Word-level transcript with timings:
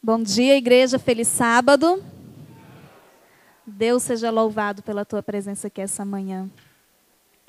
Bom 0.00 0.22
dia, 0.22 0.56
igreja. 0.56 0.96
Feliz 0.96 1.26
sábado. 1.26 2.00
Deus 3.66 4.04
seja 4.04 4.30
louvado 4.30 4.80
pela 4.80 5.04
tua 5.04 5.24
presença 5.24 5.66
aqui 5.66 5.80
essa 5.80 6.04
manhã. 6.04 6.48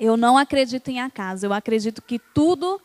Eu 0.00 0.16
não 0.16 0.36
acredito 0.36 0.88
em 0.88 1.00
acaso. 1.00 1.46
Eu 1.46 1.52
acredito 1.52 2.02
que 2.02 2.18
tudo 2.18 2.80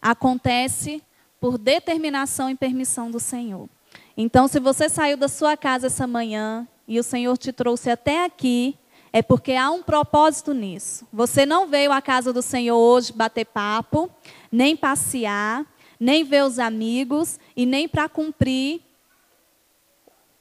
acontece 0.00 1.02
por 1.38 1.58
determinação 1.58 2.48
e 2.48 2.54
permissão 2.54 3.10
do 3.10 3.20
Senhor. 3.20 3.68
Então, 4.16 4.48
se 4.48 4.58
você 4.58 4.88
saiu 4.88 5.18
da 5.18 5.28
sua 5.28 5.54
casa 5.54 5.88
essa 5.88 6.06
manhã 6.06 6.66
e 6.88 6.98
o 6.98 7.02
Senhor 7.02 7.36
te 7.36 7.52
trouxe 7.52 7.90
até 7.90 8.24
aqui, 8.24 8.74
é 9.12 9.20
porque 9.20 9.52
há 9.52 9.70
um 9.70 9.82
propósito 9.82 10.54
nisso. 10.54 11.06
Você 11.12 11.44
não 11.44 11.66
veio 11.66 11.92
à 11.92 12.00
casa 12.00 12.32
do 12.32 12.40
Senhor 12.40 12.78
hoje 12.78 13.12
bater 13.12 13.44
papo, 13.44 14.10
nem 14.50 14.74
passear, 14.74 15.66
nem 16.00 16.24
ver 16.24 16.42
os 16.42 16.58
amigos 16.58 17.38
e 17.54 17.66
nem 17.66 17.86
para 17.86 18.08
cumprir, 18.08 18.80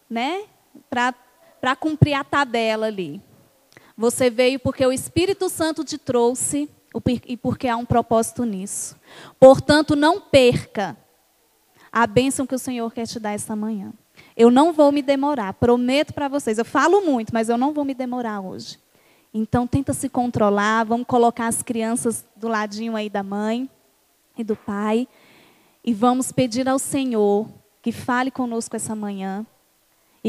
né? 0.09 0.43
Para 0.89 1.75
cumprir 1.75 2.13
a 2.13 2.23
tabela 2.23 2.87
ali. 2.87 3.21
Você 3.95 4.29
veio 4.29 4.59
porque 4.59 4.85
o 4.85 4.93
Espírito 4.93 5.49
Santo 5.49 5.83
te 5.83 5.97
trouxe 5.97 6.69
e 7.27 7.37
porque 7.37 7.67
há 7.67 7.77
um 7.77 7.85
propósito 7.85 8.45
nisso. 8.45 8.95
Portanto, 9.39 9.95
não 9.95 10.19
perca 10.19 10.97
a 11.91 12.07
bênção 12.07 12.47
que 12.47 12.55
o 12.55 12.59
Senhor 12.59 12.91
quer 12.93 13.05
te 13.05 13.19
dar 13.19 13.33
esta 13.33 13.55
manhã. 13.55 13.93
Eu 14.35 14.49
não 14.49 14.71
vou 14.71 14.91
me 14.91 15.01
demorar, 15.01 15.53
prometo 15.53 16.13
para 16.13 16.27
vocês. 16.27 16.57
Eu 16.57 16.65
falo 16.65 17.01
muito, 17.01 17.33
mas 17.33 17.49
eu 17.49 17.57
não 17.57 17.73
vou 17.73 17.83
me 17.83 17.93
demorar 17.93 18.39
hoje. 18.39 18.79
Então, 19.33 19.67
tenta 19.67 19.93
se 19.93 20.09
controlar. 20.09 20.85
Vamos 20.85 21.05
colocar 21.05 21.47
as 21.47 21.61
crianças 21.61 22.25
do 22.35 22.47
ladinho 22.47 22.95
aí 22.95 23.09
da 23.09 23.21
mãe 23.21 23.69
e 24.37 24.43
do 24.43 24.55
pai. 24.55 25.07
E 25.83 25.93
vamos 25.93 26.31
pedir 26.31 26.67
ao 26.67 26.79
Senhor 26.79 27.47
que 27.81 27.91
fale 27.91 28.31
conosco 28.31 28.75
essa 28.75 28.95
manhã 28.95 29.45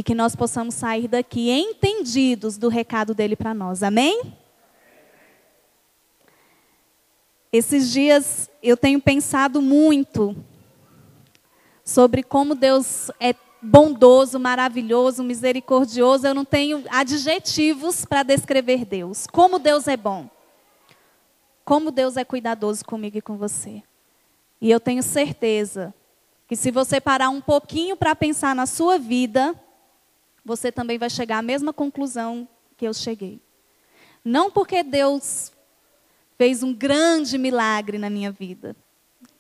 e 0.01 0.03
que 0.03 0.15
nós 0.15 0.35
possamos 0.35 0.77
sair 0.77 1.07
daqui 1.07 1.51
entendidos 1.51 2.57
do 2.57 2.69
recado 2.69 3.13
dele 3.13 3.37
para 3.37 3.53
nós. 3.53 3.83
Amém? 3.83 4.33
Esses 7.53 7.93
dias 7.93 8.51
eu 8.63 8.79
tenho 8.79 8.99
pensado 8.99 9.61
muito 9.61 10.35
sobre 11.85 12.23
como 12.23 12.55
Deus 12.55 13.11
é 13.21 13.35
bondoso, 13.61 14.41
maravilhoso, 14.41 15.23
misericordioso. 15.23 16.27
Eu 16.27 16.35
não 16.35 16.47
tenho 16.47 16.83
adjetivos 16.89 18.07
para 18.07 18.23
descrever 18.23 18.87
Deus. 18.87 19.27
Como 19.27 19.59
Deus 19.59 19.87
é 19.87 19.99
bom. 19.99 20.31
Como 21.63 21.91
Deus 21.91 22.17
é 22.17 22.25
cuidadoso 22.25 22.87
comigo 22.87 23.19
e 23.19 23.21
com 23.21 23.37
você. 23.37 23.83
E 24.63 24.71
eu 24.71 24.81
tenho 24.81 25.03
certeza 25.03 25.93
que 26.49 26.57
se 26.57 26.71
você 26.71 27.03
parar 27.03 27.29
um 27.29 27.43
pouquinho 27.43 27.99
para 27.99 28.17
pensar 28.17 28.55
na 28.55 28.65
sua 28.65 28.99
vida, 28.99 29.55
você 30.45 30.73
também 30.73 30.99
vai 30.99 31.11
chegar 31.11 31.39
à 31.39 31.43
mesma 31.43 31.73
conclusão 31.73 32.49
que 32.77 32.87
eu 32.87 32.95
cheguei. 32.95 33.41
Não 34.25 34.51
porque 34.51 34.83
Deus 34.83 35.53
fez 36.37 36.63
um 36.63 36.73
grande 36.73 37.37
milagre 37.37 37.99
na 37.99 38.09
minha 38.09 38.31
vida. 38.31 38.75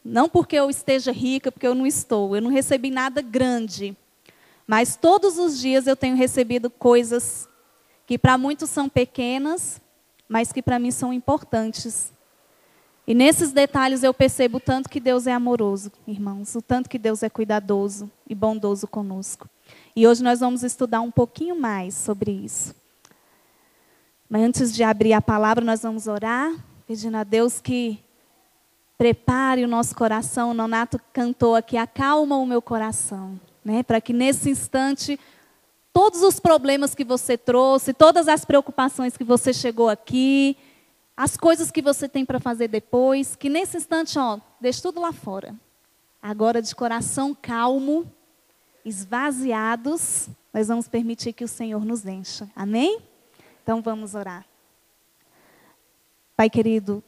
Não 0.04 0.28
porque 0.28 0.56
eu 0.56 0.70
esteja 0.70 1.12
rica, 1.12 1.52
porque 1.52 1.66
eu 1.66 1.74
não 1.74 1.86
estou. 1.86 2.34
Eu 2.34 2.42
não 2.42 2.50
recebi 2.50 2.90
nada 2.90 3.20
grande. 3.20 3.96
Mas 4.66 4.96
todos 4.96 5.38
os 5.38 5.58
dias 5.58 5.86
eu 5.86 5.96
tenho 5.96 6.16
recebido 6.16 6.70
coisas 6.70 7.48
que 8.06 8.18
para 8.18 8.38
muitos 8.38 8.70
são 8.70 8.88
pequenas, 8.88 9.80
mas 10.28 10.52
que 10.52 10.62
para 10.62 10.78
mim 10.78 10.90
são 10.90 11.12
importantes. 11.12 12.12
E 13.06 13.14
nesses 13.14 13.52
detalhes 13.52 14.02
eu 14.02 14.14
percebo 14.14 14.58
o 14.58 14.60
tanto 14.60 14.88
que 14.88 15.00
Deus 15.00 15.26
é 15.26 15.32
amoroso, 15.32 15.90
irmãos, 16.06 16.54
o 16.54 16.62
tanto 16.62 16.88
que 16.88 16.98
Deus 16.98 17.22
é 17.22 17.28
cuidadoso 17.28 18.10
e 18.28 18.34
bondoso 18.34 18.86
conosco. 18.86 19.48
E 19.94 20.06
hoje 20.06 20.22
nós 20.22 20.41
vamos 20.41 20.62
estudar 20.62 21.00
um 21.00 21.10
pouquinho 21.10 21.58
mais 21.58 21.94
sobre 21.94 22.30
isso. 22.30 22.74
Mas 24.28 24.42
antes 24.42 24.72
de 24.72 24.84
abrir 24.84 25.12
a 25.12 25.20
palavra, 25.20 25.64
nós 25.64 25.82
vamos 25.82 26.06
orar, 26.06 26.54
pedindo 26.87 27.16
a 27.16 27.25
Deus 27.25 27.60
que 27.60 27.98
prepare 28.97 29.64
o 29.64 29.69
nosso 29.69 29.94
coração. 29.97 30.50
O 30.50 30.54
Nonato 30.54 31.00
cantou 31.12 31.56
aqui, 31.56 31.76
acalma 31.76 32.37
o 32.37 32.47
meu 32.47 32.62
coração. 32.62 33.41
Né? 33.64 33.82
Para 33.82 34.00
que 34.00 34.12
nesse 34.12 34.48
instante, 34.48 35.19
todos 35.93 36.22
os 36.22 36.38
problemas 36.38 36.94
que 36.94 37.04
você 37.04 37.37
trouxe, 37.37 37.93
todas 37.93 38.28
as 38.28 38.44
preocupações 38.44 39.16
que 39.16 39.25
você 39.25 39.53
chegou 39.53 39.88
aqui, 39.88 40.56
as 41.16 41.37
coisas 41.37 41.70
que 41.70 41.82
você 41.82 42.09
tem 42.09 42.25
para 42.25 42.38
fazer 42.38 42.69
depois, 42.69 43.34
que 43.34 43.48
nesse 43.48 43.76
instante, 43.76 44.19
ó, 44.19 44.38
deixe 44.60 44.81
tudo 44.81 45.00
lá 45.00 45.12
fora. 45.12 45.54
Agora, 46.22 46.62
de 46.62 46.75
coração 46.75 47.34
calmo, 47.34 48.06
esvaziados, 48.84 50.28
nós 50.52 50.68
vamos 50.68 50.88
permitir 50.88 51.32
que 51.32 51.44
o 51.44 51.48
Senhor 51.48 51.84
nos 51.84 52.04
encha. 52.06 52.48
Amém? 52.54 53.00
Então 53.62 53.80
vamos 53.80 54.14
orar. 54.14 54.44
Pai 56.36 56.48
querido, 56.48 57.02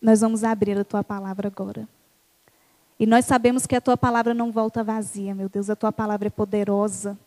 nós 0.00 0.20
vamos 0.20 0.44
abrir 0.44 0.78
a 0.78 0.84
tua 0.84 1.02
palavra 1.02 1.48
agora. 1.48 1.88
E 2.98 3.06
nós 3.06 3.24
sabemos 3.24 3.66
que 3.66 3.76
a 3.76 3.80
tua 3.80 3.96
palavra 3.96 4.32
não 4.32 4.50
volta 4.50 4.82
vazia, 4.82 5.34
meu 5.34 5.48
Deus, 5.48 5.68
a 5.68 5.76
tua 5.76 5.92
palavra 5.92 6.28
é 6.28 6.30
poderosa. 6.30 7.18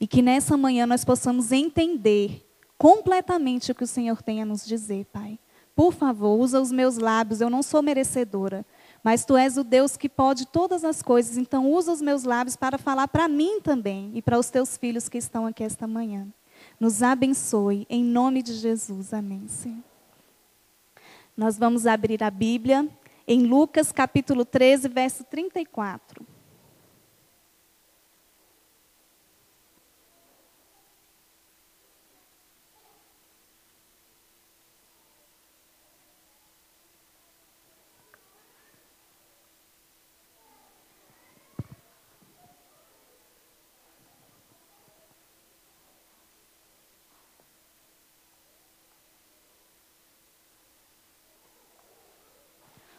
E 0.00 0.06
que 0.06 0.22
nessa 0.22 0.56
manhã 0.56 0.86
nós 0.86 1.04
possamos 1.04 1.52
entender 1.52 2.46
completamente 2.78 3.72
o 3.72 3.74
que 3.74 3.84
o 3.84 3.86
Senhor 3.86 4.22
tem 4.22 4.40
a 4.40 4.46
nos 4.46 4.64
dizer, 4.64 5.04
Pai. 5.12 5.38
Por 5.74 5.92
favor, 5.92 6.38
usa 6.38 6.60
os 6.60 6.72
meus 6.72 6.96
lábios, 6.96 7.40
eu 7.40 7.50
não 7.50 7.62
sou 7.62 7.82
merecedora, 7.82 8.64
mas 9.02 9.24
tu 9.24 9.36
és 9.36 9.56
o 9.56 9.64
Deus 9.64 9.96
que 9.96 10.08
pode 10.08 10.46
todas 10.46 10.84
as 10.84 11.02
coisas, 11.02 11.36
então 11.36 11.70
usa 11.70 11.92
os 11.92 12.02
meus 12.02 12.24
lábios 12.24 12.56
para 12.56 12.78
falar 12.78 13.08
para 13.08 13.28
mim 13.28 13.60
também 13.60 14.10
e 14.14 14.22
para 14.22 14.38
os 14.38 14.50
teus 14.50 14.76
filhos 14.76 15.08
que 15.08 15.18
estão 15.18 15.46
aqui 15.46 15.62
esta 15.64 15.86
manhã. 15.86 16.26
Nos 16.78 17.02
abençoe, 17.02 17.86
em 17.88 18.04
nome 18.04 18.42
de 18.42 18.54
Jesus. 18.54 19.12
Amém, 19.12 19.46
Senhor. 19.48 19.78
Nós 21.36 21.56
vamos 21.56 21.86
abrir 21.86 22.22
a 22.22 22.30
Bíblia 22.30 22.88
em 23.26 23.46
Lucas 23.46 23.92
capítulo 23.92 24.44
13, 24.44 24.88
verso 24.88 25.22
34. 25.24 26.37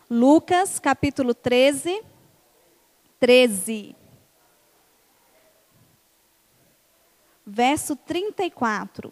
Lucas 0.09 0.79
capítulo 0.79 1.35
13, 1.35 2.03
13. 3.19 3.95
Verso 7.45 7.95
34. 7.95 9.11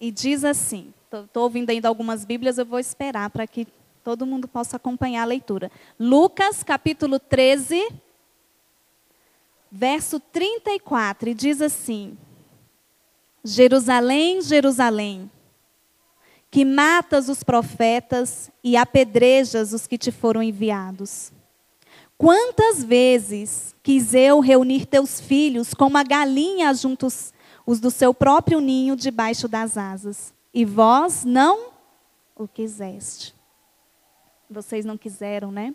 E 0.00 0.10
diz 0.10 0.44
assim: 0.44 0.92
estou 1.10 1.42
ouvindo 1.42 1.70
ainda 1.70 1.88
algumas 1.88 2.24
Bíblias, 2.24 2.58
eu 2.58 2.66
vou 2.66 2.78
esperar 2.78 3.28
para 3.30 3.46
que 3.46 3.66
todo 4.02 4.26
mundo 4.26 4.48
possa 4.48 4.76
acompanhar 4.76 5.22
a 5.22 5.26
leitura. 5.26 5.70
Lucas 5.98 6.62
capítulo 6.62 7.18
13, 7.18 7.90
verso 9.70 10.20
34, 10.20 11.30
e 11.30 11.34
diz 11.34 11.60
assim: 11.60 12.16
Jerusalém, 13.44 14.40
Jerusalém, 14.40 15.30
que 16.50 16.64
matas 16.64 17.28
os 17.28 17.42
profetas 17.42 18.50
e 18.62 18.76
apedrejas 18.76 19.72
os 19.74 19.86
que 19.86 19.98
te 19.98 20.10
foram 20.10 20.42
enviados. 20.42 21.30
Quantas 22.16 22.82
vezes 22.82 23.76
quis 23.82 24.14
eu 24.14 24.40
reunir 24.40 24.86
teus 24.86 25.20
filhos 25.20 25.74
como 25.74 25.98
a 25.98 26.02
galinha 26.02 26.72
junto 26.72 27.06
os 27.66 27.80
do 27.80 27.90
seu 27.90 28.14
próprio 28.14 28.60
ninho 28.60 28.96
debaixo 28.96 29.46
das 29.46 29.76
asas, 29.76 30.32
e 30.52 30.64
vós 30.64 31.24
não 31.24 31.72
o 32.36 32.48
quiseste. 32.48 33.34
Vocês 34.48 34.84
não 34.84 34.96
quiseram, 34.96 35.50
né? 35.50 35.74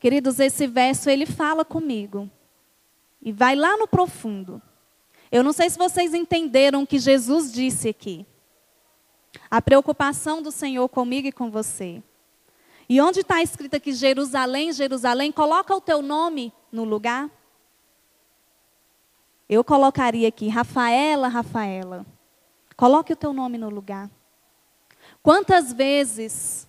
Queridos, 0.00 0.38
esse 0.38 0.66
verso 0.66 1.08
ele 1.08 1.26
fala 1.26 1.64
comigo. 1.64 2.30
E 3.20 3.32
vai 3.32 3.56
lá 3.56 3.76
no 3.76 3.86
profundo. 3.88 4.62
Eu 5.30 5.42
não 5.42 5.52
sei 5.52 5.68
se 5.68 5.78
vocês 5.78 6.14
entenderam 6.14 6.82
o 6.82 6.86
que 6.86 6.98
Jesus 6.98 7.52
disse 7.52 7.88
aqui. 7.88 8.26
A 9.50 9.60
preocupação 9.60 10.40
do 10.42 10.50
Senhor 10.50 10.88
comigo 10.88 11.28
e 11.28 11.32
com 11.32 11.50
você. 11.50 12.02
E 12.88 13.00
onde 13.00 13.20
está 13.20 13.42
escrito 13.42 13.76
aqui 13.76 13.92
Jerusalém, 13.92 14.72
Jerusalém, 14.72 15.30
coloca 15.30 15.74
o 15.74 15.80
teu 15.80 16.00
nome 16.00 16.52
no 16.72 16.84
lugar. 16.84 17.30
Eu 19.48 19.62
colocaria 19.62 20.28
aqui 20.28 20.48
Rafaela, 20.48 21.28
Rafaela. 21.28 22.06
Coloque 22.76 23.12
o 23.12 23.16
teu 23.16 23.32
nome 23.32 23.58
no 23.58 23.68
lugar. 23.68 24.10
Quantas 25.22 25.72
vezes 25.72 26.66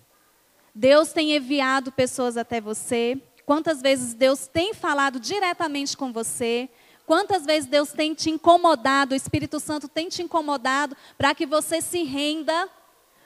Deus 0.75 1.13
tem 1.13 1.35
enviado 1.35 1.91
pessoas 1.91 2.35
até 2.35 2.59
você, 2.59 3.21
quantas 3.45 3.81
vezes 3.81 4.13
Deus 4.13 4.47
tem 4.47 4.73
falado 4.73 5.19
diretamente 5.19 5.95
com 5.95 6.11
você, 6.11 6.69
quantas 7.09 7.44
vezes 7.44 7.67
Deus 7.67 7.91
tem 7.91 8.13
te 8.13 8.29
incomodado, 8.29 9.13
o 9.13 9.15
Espírito 9.15 9.59
Santo 9.59 9.88
tem 9.88 10.09
te 10.09 10.21
incomodado 10.21 10.95
para 11.17 11.33
que 11.33 11.44
você 11.44 11.81
se 11.81 12.03
renda, 12.03 12.69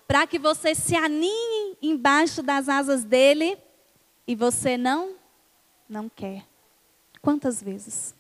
para 0.08 0.26
que 0.26 0.40
você 0.40 0.74
se 0.74 0.96
aninhe 0.96 1.78
embaixo 1.82 2.42
das 2.42 2.70
asas 2.70 3.04
dele 3.04 3.58
e 4.26 4.36
você 4.36 4.78
não, 4.78 5.16
não 5.90 6.08
quer. 6.08 6.46
Quantas 7.22 7.62
vezes? 7.62 8.16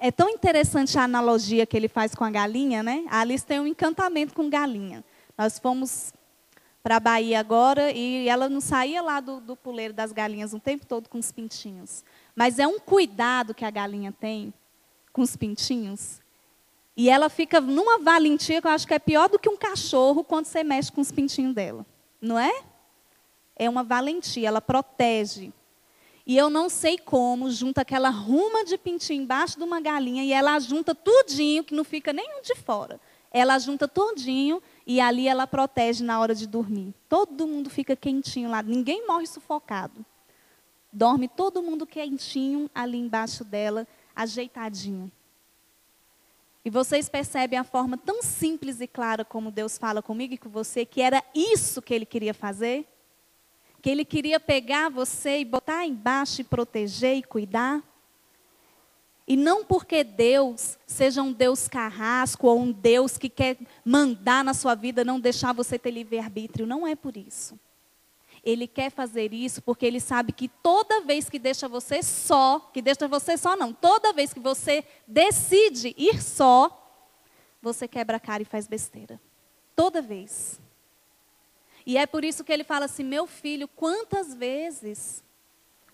É 0.00 0.10
tão 0.10 0.28
interessante 0.28 0.98
a 0.98 1.04
analogia 1.04 1.64
que 1.64 1.76
ele 1.76 1.86
faz 1.86 2.16
com 2.16 2.24
a 2.24 2.30
galinha, 2.30 2.82
né? 2.82 3.04
A 3.08 3.20
Alice 3.20 3.46
tem 3.46 3.60
um 3.60 3.68
encantamento 3.68 4.34
com 4.34 4.50
galinha. 4.50 5.04
Nós 5.36 5.60
fomos 5.60 6.12
para 6.82 6.96
a 6.96 7.00
Bahia 7.00 7.38
agora 7.38 7.92
e 7.92 8.28
ela 8.28 8.48
não 8.48 8.60
saía 8.60 9.00
lá 9.00 9.20
do, 9.20 9.40
do 9.40 9.54
puleiro 9.54 9.94
das 9.94 10.10
galinhas 10.10 10.52
o 10.52 10.58
tempo 10.58 10.84
todo 10.84 11.08
com 11.08 11.20
os 11.20 11.30
pintinhos. 11.30 12.02
Mas 12.38 12.60
é 12.60 12.68
um 12.68 12.78
cuidado 12.78 13.52
que 13.52 13.64
a 13.64 13.70
galinha 13.70 14.12
tem 14.12 14.54
com 15.12 15.22
os 15.22 15.34
pintinhos. 15.34 16.20
E 16.96 17.10
ela 17.10 17.28
fica 17.28 17.60
numa 17.60 17.98
valentia 17.98 18.60
que 18.60 18.66
eu 18.68 18.70
acho 18.70 18.86
que 18.86 18.94
é 18.94 18.98
pior 19.00 19.28
do 19.28 19.40
que 19.40 19.48
um 19.48 19.56
cachorro 19.56 20.22
quando 20.22 20.44
você 20.44 20.62
mexe 20.62 20.92
com 20.92 21.00
os 21.00 21.10
pintinhos 21.10 21.52
dela. 21.52 21.84
Não 22.20 22.38
é? 22.38 22.62
É 23.56 23.68
uma 23.68 23.82
valentia, 23.82 24.46
ela 24.46 24.60
protege. 24.60 25.52
E 26.24 26.36
eu 26.36 26.48
não 26.48 26.68
sei 26.68 26.96
como, 26.96 27.50
junta 27.50 27.80
aquela 27.80 28.08
ruma 28.08 28.64
de 28.64 28.78
pintinho 28.78 29.24
embaixo 29.24 29.58
de 29.58 29.64
uma 29.64 29.80
galinha 29.80 30.22
e 30.22 30.32
ela 30.32 30.56
junta 30.60 30.94
tudinho, 30.94 31.64
que 31.64 31.74
não 31.74 31.82
fica 31.82 32.12
nenhum 32.12 32.40
de 32.40 32.54
fora. 32.54 33.00
Ela 33.32 33.58
junta 33.58 33.88
tudinho 33.88 34.62
e 34.86 35.00
ali 35.00 35.26
ela 35.26 35.44
protege 35.44 36.04
na 36.04 36.20
hora 36.20 36.36
de 36.36 36.46
dormir. 36.46 36.94
Todo 37.08 37.48
mundo 37.48 37.68
fica 37.68 37.96
quentinho 37.96 38.48
lá, 38.48 38.62
ninguém 38.62 39.08
morre 39.08 39.26
sufocado. 39.26 40.06
Dorme 40.92 41.28
todo 41.28 41.62
mundo 41.62 41.86
quentinho 41.86 42.70
ali 42.74 42.98
embaixo 42.98 43.44
dela, 43.44 43.86
ajeitadinho. 44.14 45.10
E 46.64 46.70
vocês 46.70 47.08
percebem 47.08 47.58
a 47.58 47.64
forma 47.64 47.96
tão 47.96 48.22
simples 48.22 48.80
e 48.80 48.86
clara 48.86 49.24
como 49.24 49.50
Deus 49.50 49.78
fala 49.78 50.02
comigo 50.02 50.34
e 50.34 50.38
com 50.38 50.48
você, 50.48 50.84
que 50.84 51.00
era 51.00 51.22
isso 51.34 51.80
que 51.80 51.94
ele 51.94 52.04
queria 52.06 52.34
fazer? 52.34 52.86
que 53.80 53.90
ele 53.90 54.04
queria 54.04 54.40
pegar 54.40 54.88
você 54.88 55.38
e 55.38 55.44
botar 55.44 55.86
embaixo 55.86 56.40
e 56.40 56.44
proteger 56.44 57.16
e 57.16 57.22
cuidar. 57.22 57.82
E 59.26 59.36
não 59.36 59.64
porque 59.64 60.02
Deus 60.02 60.78
seja 60.86 61.22
um 61.22 61.32
Deus 61.32 61.68
carrasco 61.68 62.46
ou 62.46 62.60
um 62.60 62.72
Deus 62.72 63.18
que 63.18 63.28
quer 63.28 63.58
mandar 63.84 64.42
na 64.42 64.54
sua 64.54 64.74
vida, 64.74 65.04
não 65.04 65.20
deixar 65.20 65.52
você 65.52 65.78
ter 65.78 65.90
livre-arbítrio. 65.90 66.66
Não 66.66 66.86
é 66.86 66.96
por 66.96 67.16
isso. 67.16 67.58
Ele 68.48 68.66
quer 68.66 68.90
fazer 68.90 69.34
isso 69.34 69.60
porque 69.60 69.84
ele 69.84 70.00
sabe 70.00 70.32
que 70.32 70.48
toda 70.48 71.02
vez 71.02 71.28
que 71.28 71.38
deixa 71.38 71.68
você 71.68 72.02
só, 72.02 72.60
que 72.72 72.80
deixa 72.80 73.06
você 73.06 73.36
só 73.36 73.54
não, 73.54 73.74
toda 73.74 74.10
vez 74.14 74.32
que 74.32 74.40
você 74.40 74.82
decide 75.06 75.94
ir 75.98 76.22
só, 76.22 76.74
você 77.60 77.86
quebra 77.86 78.16
a 78.16 78.20
cara 78.20 78.42
e 78.42 78.46
faz 78.46 78.66
besteira. 78.66 79.20
Toda 79.76 80.00
vez. 80.00 80.58
E 81.84 81.98
é 81.98 82.06
por 82.06 82.24
isso 82.24 82.42
que 82.42 82.50
ele 82.50 82.64
fala 82.64 82.86
assim: 82.86 83.04
meu 83.04 83.26
filho, 83.26 83.68
quantas 83.68 84.32
vezes, 84.32 85.22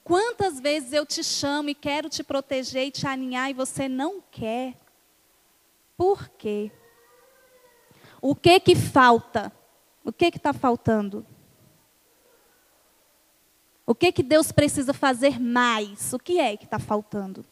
quantas 0.05 0.61
vezes 0.61 0.93
eu 0.93 1.05
te 1.05 1.25
chamo 1.25 1.71
e 1.71 1.75
quero 1.75 2.09
te 2.09 2.23
proteger 2.23 2.87
e 2.87 2.93
te 2.93 3.05
aninhar 3.05 3.51
e 3.51 3.55
você 3.55 3.89
não 3.89 4.23
quer? 4.31 4.77
Por 5.97 6.29
quê? 6.29 6.71
O 8.23 8.33
que 8.33 8.61
que 8.61 8.77
falta? 8.77 9.53
O 10.05 10.13
que 10.13 10.31
que 10.31 10.37
está 10.37 10.53
faltando? 10.53 11.27
O 13.87 13.95
que 13.95 14.11
que 14.13 14.23
Deus 14.23 14.51
precisa 14.51 14.95
fazer 14.95 15.39
mais? 15.39 16.13
O 16.13 16.19
que 16.19 16.39
é 16.39 16.57
que 16.57 16.65
está 16.65 16.79
faltando? 16.79 17.45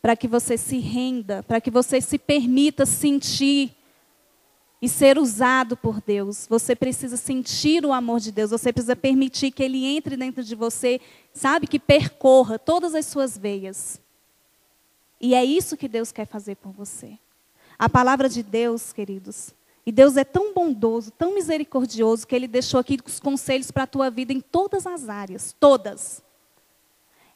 Para 0.00 0.16
que 0.16 0.28
você 0.28 0.56
se 0.56 0.78
renda, 0.78 1.42
para 1.42 1.60
que 1.60 1.70
você 1.70 2.00
se 2.00 2.18
permita 2.18 2.86
sentir 2.86 3.74
e 4.80 4.88
ser 4.88 5.18
usado 5.18 5.76
por 5.76 6.00
Deus. 6.00 6.46
Você 6.48 6.76
precisa 6.76 7.16
sentir 7.16 7.84
o 7.84 7.92
amor 7.92 8.20
de 8.20 8.30
Deus, 8.30 8.50
você 8.50 8.72
precisa 8.72 8.94
permitir 8.94 9.50
que 9.50 9.62
ele 9.62 9.84
entre 9.84 10.16
dentro 10.16 10.44
de 10.44 10.54
você, 10.54 11.00
sabe, 11.32 11.66
que 11.66 11.80
percorra 11.80 12.58
todas 12.58 12.94
as 12.94 13.06
suas 13.06 13.36
veias. 13.36 14.00
E 15.20 15.34
é 15.34 15.44
isso 15.44 15.76
que 15.76 15.88
Deus 15.88 16.12
quer 16.12 16.26
fazer 16.26 16.54
por 16.56 16.70
você. 16.70 17.18
A 17.76 17.88
palavra 17.88 18.28
de 18.28 18.42
Deus, 18.42 18.92
queridos, 18.92 19.52
e 19.86 19.92
Deus 19.92 20.16
é 20.16 20.24
tão 20.24 20.52
bondoso, 20.52 21.12
tão 21.12 21.32
misericordioso, 21.32 22.26
que 22.26 22.34
Ele 22.34 22.48
deixou 22.48 22.80
aqui 22.80 22.98
os 23.06 23.20
conselhos 23.20 23.70
para 23.70 23.84
a 23.84 23.86
tua 23.86 24.10
vida 24.10 24.32
em 24.32 24.40
todas 24.40 24.84
as 24.84 25.08
áreas, 25.08 25.54
todas. 25.60 26.20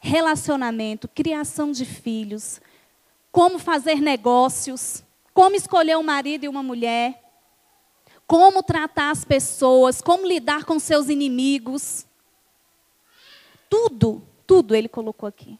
Relacionamento, 0.00 1.06
criação 1.06 1.70
de 1.70 1.84
filhos, 1.84 2.60
como 3.30 3.56
fazer 3.56 4.00
negócios, 4.00 5.04
como 5.32 5.54
escolher 5.54 5.96
um 5.96 6.02
marido 6.02 6.44
e 6.44 6.48
uma 6.48 6.62
mulher, 6.62 7.22
como 8.26 8.64
tratar 8.64 9.12
as 9.12 9.24
pessoas, 9.24 10.02
como 10.02 10.26
lidar 10.26 10.64
com 10.64 10.80
seus 10.80 11.08
inimigos. 11.08 12.04
Tudo, 13.68 14.26
tudo 14.44 14.74
ele 14.74 14.88
colocou 14.88 15.28
aqui. 15.28 15.56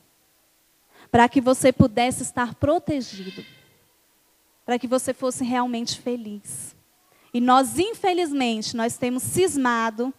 Para 1.08 1.28
que 1.28 1.40
você 1.40 1.72
pudesse 1.72 2.24
estar 2.24 2.56
protegido. 2.56 3.44
Para 4.66 4.76
que 4.76 4.88
você 4.88 5.14
fosse 5.14 5.44
realmente 5.44 6.00
feliz. 6.00 6.74
E 7.32 7.40
nós, 7.40 7.78
infelizmente, 7.78 8.76
nós 8.76 8.96
temos 8.96 9.22
cismado 9.22 10.12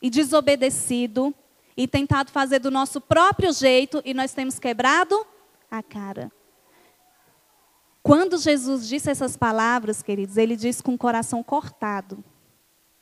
e 0.00 0.10
desobedecido 0.10 1.34
e 1.76 1.86
tentado 1.86 2.30
fazer 2.30 2.58
do 2.58 2.70
nosso 2.70 3.00
próprio 3.00 3.52
jeito 3.52 4.02
e 4.04 4.12
nós 4.12 4.32
temos 4.32 4.58
quebrado 4.58 5.26
a 5.70 5.82
cara. 5.82 6.30
Quando 8.02 8.38
Jesus 8.38 8.88
disse 8.88 9.10
essas 9.10 9.36
palavras, 9.36 10.02
queridos, 10.02 10.36
ele 10.36 10.56
disse 10.56 10.82
com 10.82 10.94
o 10.94 10.98
coração 10.98 11.42
cortado, 11.42 12.24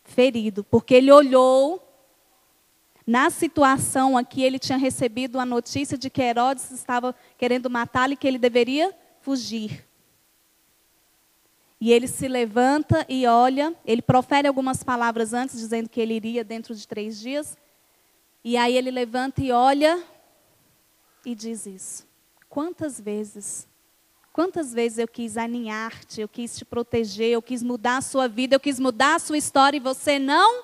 ferido, 0.05 0.65
porque 0.65 0.95
ele 0.95 1.13
olhou 1.13 1.83
na 3.07 3.31
situação 3.31 4.19
aqui, 4.19 4.43
ele 4.43 4.59
tinha 4.59 4.77
recebido 4.77 5.39
a 5.39 5.47
notícia 5.47 5.97
de 5.97 6.11
que 6.11 6.21
Herodes 6.21 6.73
estava 6.73 7.15
querendo 7.39 7.71
matá-lo 7.71 8.15
e 8.15 8.17
que 8.17 8.27
ele 8.27 8.39
deveria 8.39 8.93
fugir. 9.21 9.86
E 11.81 11.93
ele 11.93 12.07
se 12.07 12.27
levanta 12.27 13.05
e 13.09 13.27
olha, 13.27 13.75
ele 13.85 14.01
profere 14.01 14.49
algumas 14.49 14.83
palavras 14.83 15.35
antes, 15.35 15.59
dizendo 15.59 15.89
que 15.89 16.01
ele 16.01 16.15
iria 16.15 16.43
dentro 16.43 16.75
de 16.75 16.89
três 16.89 17.21
dias. 17.21 17.57
E 18.43 18.57
aí 18.57 18.77
ele 18.77 18.91
levanta 18.91 19.43
e 19.43 19.53
olha 19.53 20.03
e 21.25 21.35
diz 21.35 21.67
isso. 21.67 22.07
Quantas 22.49 23.01
vezes 23.01 23.69
Quantas 24.37 24.71
vezes 24.71 24.99
eu 24.99 25.09
quis 25.09 25.39
aninhar-te, 25.39 26.21
eu 26.21 26.29
quis 26.29 26.59
te 26.59 26.63
proteger, 26.63 27.31
eu 27.31 27.41
quis 27.41 27.63
mudar 27.63 27.97
a 27.97 28.03
sua 28.03 28.29
vida, 28.29 28.55
eu 28.55 28.61
quis 28.61 28.79
mudar 28.79 29.15
a 29.15 29.19
sua 29.19 29.39
história 29.39 29.79
e 29.79 29.81
você 29.81 30.19
não? 30.19 30.63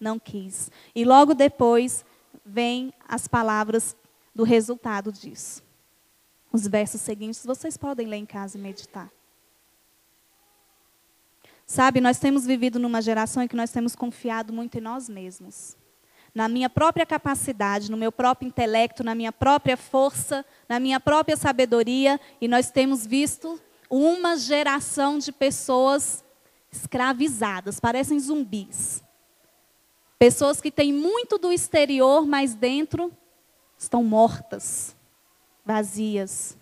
Não 0.00 0.18
quis. 0.18 0.68
E 0.92 1.04
logo 1.04 1.32
depois 1.32 2.04
vem 2.44 2.92
as 3.06 3.28
palavras 3.28 3.96
do 4.34 4.42
resultado 4.42 5.12
disso. 5.12 5.62
Os 6.52 6.66
versos 6.66 7.02
seguintes 7.02 7.46
vocês 7.46 7.76
podem 7.76 8.08
ler 8.08 8.16
em 8.16 8.26
casa 8.26 8.58
e 8.58 8.60
meditar. 8.60 9.08
Sabe, 11.66 12.00
nós 12.00 12.18
temos 12.18 12.44
vivido 12.44 12.78
numa 12.78 13.00
geração 13.00 13.42
em 13.42 13.48
que 13.48 13.56
nós 13.56 13.70
temos 13.70 13.96
confiado 13.96 14.52
muito 14.52 14.76
em 14.78 14.80
nós 14.80 15.08
mesmos 15.08 15.76
na 16.34 16.48
minha 16.48 16.68
própria 16.68 17.06
capacidade, 17.06 17.90
no 17.90 17.96
meu 17.96 18.10
próprio 18.10 18.48
intelecto, 18.48 19.04
na 19.04 19.14
minha 19.14 19.30
própria 19.30 19.76
força, 19.76 20.44
na 20.68 20.80
minha 20.80 20.98
própria 20.98 21.36
sabedoria, 21.36 22.20
e 22.40 22.48
nós 22.48 22.70
temos 22.70 23.06
visto 23.06 23.60
uma 23.88 24.36
geração 24.36 25.18
de 25.18 25.30
pessoas 25.30 26.24
escravizadas, 26.72 27.78
parecem 27.78 28.18
zumbis. 28.18 29.00
Pessoas 30.18 30.60
que 30.60 30.72
têm 30.72 30.92
muito 30.92 31.38
do 31.38 31.52
exterior, 31.52 32.26
mas 32.26 32.54
dentro 32.54 33.12
estão 33.78 34.02
mortas, 34.02 34.96
vazias. 35.64 36.58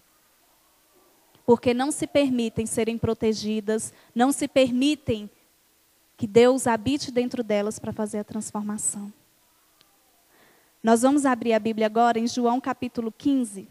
Porque 1.44 1.74
não 1.74 1.90
se 1.90 2.06
permitem 2.06 2.66
serem 2.66 2.96
protegidas, 2.96 3.92
não 4.14 4.30
se 4.32 4.46
permitem 4.46 5.28
que 6.16 6.26
Deus 6.26 6.66
habite 6.66 7.10
dentro 7.10 7.42
delas 7.42 7.78
para 7.78 7.92
fazer 7.92 8.18
a 8.18 8.24
transformação. 8.24 9.12
Nós 10.82 11.02
vamos 11.02 11.24
abrir 11.24 11.52
a 11.52 11.58
Bíblia 11.58 11.86
agora 11.86 12.18
em 12.18 12.26
João 12.26 12.60
capítulo 12.60 13.12
15. 13.12 13.68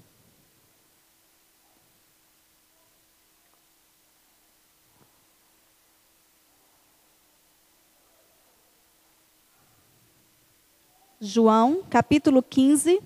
João, 11.24 11.84
capítulo 11.88 12.42
15. 12.42 13.00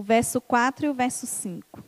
o 0.00 0.02
verso 0.02 0.40
4 0.40 0.86
e 0.86 0.88
o 0.88 0.94
verso 0.94 1.26
5. 1.26 1.84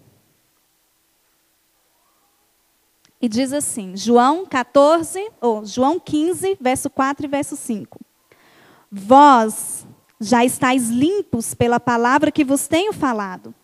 E 3.19 3.27
diz 3.27 3.55
assim, 3.55 3.97
João 3.97 4.45
14, 4.45 5.31
ou 5.41 5.65
João 5.65 5.99
15, 5.99 6.59
verso 6.61 6.91
4 6.91 7.25
e 7.25 7.29
verso 7.29 7.57
5. 7.57 7.99
Vós 8.91 9.87
já 10.21 10.45
estáis 10.45 10.91
limpos 10.91 11.55
pela 11.55 11.81
palavra 11.81 12.31
que 12.31 12.45
vos 12.45 12.69
tenho 12.69 12.93
falado. 12.93 13.55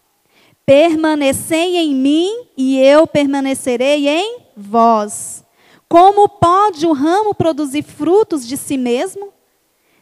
Permanecei 0.64 1.76
em 1.76 1.94
mim 1.94 2.46
e 2.56 2.78
eu 2.78 3.06
permanecerei 3.06 4.08
em 4.08 4.44
vós. 4.56 5.44
Como 5.86 6.26
pode 6.26 6.86
o 6.86 6.92
ramo 6.94 7.34
produzir 7.34 7.82
frutos 7.82 8.46
de 8.46 8.56
si 8.56 8.78
mesmo, 8.78 9.30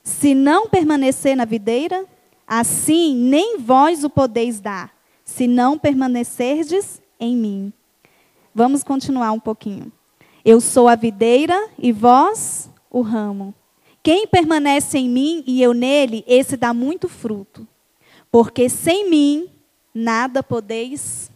se 0.05 0.37
não 0.37 0.69
permanecer 0.69 1.37
na 1.37 1.45
videira? 1.45 2.07
Assim, 2.47 3.15
nem 3.15 3.59
vós 3.59 4.05
o 4.05 4.11
podeis 4.11 4.61
dar, 4.61 4.95
se 5.25 5.47
não 5.47 5.79
permanecerdes 5.79 7.03
em 7.19 7.37
mim. 7.37 7.73
Vamos 8.55 8.85
continuar 8.85 9.33
um 9.33 9.41
pouquinho. 9.41 9.91
Eu 10.45 10.61
sou 10.61 10.88
a 10.88 10.95
videira 10.95 11.69
e 11.79 11.91
vós 11.91 12.71
o 12.88 13.00
ramo. 13.00 13.55
Quem 14.03 14.26
permanece 14.29 14.97
em 14.97 15.09
mim 15.09 15.43
e 15.47 15.61
eu 15.61 15.75
nele, 15.75 16.23
esse 16.29 16.57
dá 16.57 16.73
muito 16.73 17.09
fruto. 17.09 17.67
Porque 18.31 18.69
sem 18.69 19.11
mim 19.11 19.50
nada 19.93 20.43
podeis. 20.43 21.31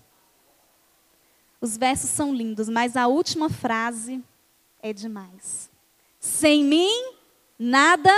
Os 1.61 1.77
versos 1.77 2.11
são 2.11 2.33
lindos, 2.33 2.69
mas 2.69 2.97
a 2.97 3.09
última 3.09 3.51
frase 3.51 4.23
é 4.81 4.93
demais. 4.93 5.69
Sem 6.21 6.63
mim 6.63 6.91
nada 7.59 8.13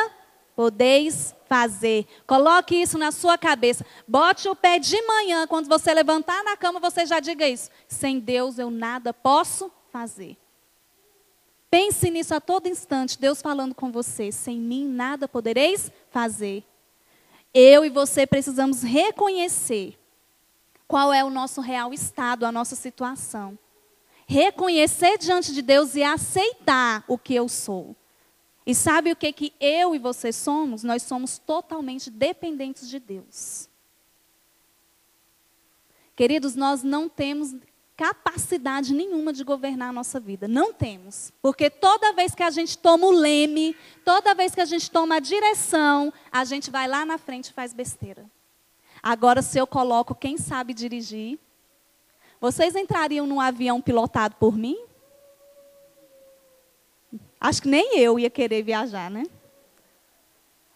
podeis 0.54 1.35
fazer. 1.49 2.06
Coloque 2.26 2.75
isso 2.75 2.97
na 2.97 3.11
sua 3.11 3.37
cabeça. 3.37 3.85
Bote 4.06 4.49
o 4.49 4.56
pé 4.56 4.78
de 4.78 5.00
manhã, 5.02 5.47
quando 5.47 5.68
você 5.68 5.92
levantar 5.92 6.42
na 6.44 6.56
cama, 6.56 6.80
você 6.80 7.04
já 7.04 7.21
diga 7.21 7.49
isso. 7.49 7.71
Sem 7.87 8.18
Deus 8.18 8.59
eu 8.59 8.71
nada 8.71 9.12
posso 9.12 9.71
fazer. 9.90 10.37
Pense 11.71 12.11
nisso 12.11 12.35
a 12.35 12.40
todo 12.40 12.68
instante, 12.68 13.18
Deus 13.18 13.40
falando 13.40 13.75
com 13.75 13.90
você. 13.90 14.30
Sem 14.30 14.59
mim 14.59 14.87
nada 14.87 15.26
podereis 15.26 15.90
fazer. 16.11 16.64
Eu 17.54 17.85
e 17.85 17.90
você 17.90 18.26
precisamos 18.26 18.82
reconhecer 18.82 19.99
qual 20.87 21.12
é 21.12 21.25
o 21.25 21.30
nosso 21.30 21.61
real 21.61 21.94
estado, 21.94 22.44
a 22.44 22.52
nossa 22.52 22.76
situação. 22.76 23.59
Reconhecer 24.26 25.18
diante 25.18 25.52
de 25.52 25.62
Deus 25.62 25.94
e 25.94 26.02
aceitar 26.02 27.04
o 27.09 27.16
que 27.16 27.35
eu 27.35 27.49
sou. 27.49 27.97
E 28.64 28.75
sabe 28.75 29.11
o 29.11 29.16
que, 29.16 29.33
que 29.33 29.52
eu 29.61 29.95
e 29.95 29.99
você 29.99 30.33
somos? 30.33 30.83
Nós 30.85 31.02
somos 31.02 31.38
totalmente 31.38 32.11
dependentes 32.11 32.88
de 32.88 33.00
Deus. 33.00 33.69
Queridos, 36.14 36.54
nós 36.54 36.83
não 36.83 37.09
temos 37.09 37.54
capacidade 37.97 38.95
nenhuma 38.95 39.33
de 39.33 39.45
governar 39.45 39.90
a 39.90 39.92
nossa 39.92 40.21
vida. 40.21 40.47
Não 40.47 40.73
temos. 40.73 41.33
Porque 41.42 41.69
toda 41.69 42.12
vez 42.12 42.35
que 42.35 42.42
a 42.42 42.50
gente 42.50 42.78
toma 42.78 43.07
o 43.07 43.11
leme, 43.11 43.76
toda 44.04 44.35
vez 44.35 44.54
que 44.54 44.61
a 44.61 44.64
gente 44.64 44.90
toma 44.90 45.16
a 45.16 45.21
direção, 45.21 46.12
a 46.31 46.45
gente 46.45 46.71
vai 46.71 46.87
lá 46.87 47.04
na 47.04 47.19
frente 47.19 47.49
e 47.49 47.52
faz 47.52 47.73
besteira. 47.73 48.25
Agora, 49.02 49.42
se 49.42 49.59
eu 49.59 49.66
coloco 49.66 50.14
quem 50.14 50.38
sabe 50.38 50.73
dirigir, 50.73 51.38
vocês 52.40 52.76
entrariam 52.76 53.26
num 53.26 53.40
avião 53.40 53.81
pilotado 53.81 54.37
por 54.37 54.57
mim? 54.57 54.78
Acho 57.40 57.62
que 57.62 57.69
nem 57.69 57.99
eu 57.99 58.19
ia 58.19 58.31
querer 58.31 58.62
viajar, 58.62 59.11
né? 59.11 59.25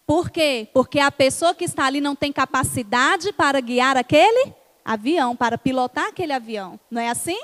Por 0.06 0.30
quê? 0.30 0.68
Porque 0.72 1.00
a 1.00 1.10
pessoa 1.10 1.54
que 1.54 1.64
está 1.64 1.86
ali 1.86 2.00
não 2.00 2.14
tem 2.14 2.32
capacidade 2.32 3.32
para 3.32 3.60
guiar 3.60 3.96
aquele 3.96 4.54
avião, 4.84 5.34
para 5.34 5.58
pilotar 5.58 6.06
aquele 6.06 6.32
avião. 6.32 6.78
Não 6.90 7.02
é 7.02 7.08
assim? 7.08 7.38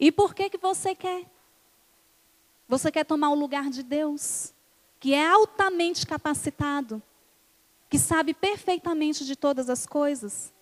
E 0.00 0.10
por 0.10 0.34
que, 0.34 0.48
que 0.48 0.58
você 0.58 0.94
quer? 0.94 1.26
Você 2.66 2.90
quer 2.90 3.04
tomar 3.04 3.28
o 3.30 3.34
lugar 3.34 3.68
de 3.68 3.82
Deus, 3.82 4.54
que 4.98 5.12
é 5.12 5.28
altamente 5.28 6.06
capacitado, 6.06 7.02
que 7.90 7.98
sabe 7.98 8.32
perfeitamente 8.32 9.26
de 9.26 9.36
todas 9.36 9.68
as 9.68 9.86
coisas. 9.86 10.52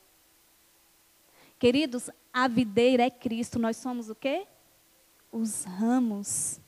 Queridos, 1.61 2.11
a 2.33 2.49
videira 2.49 3.05
é 3.05 3.11
Cristo, 3.11 3.59
nós 3.59 3.77
somos 3.77 4.11
o 4.11 4.15
quê? 4.15 4.47
Os 5.31 5.65
ramos. 5.65 6.61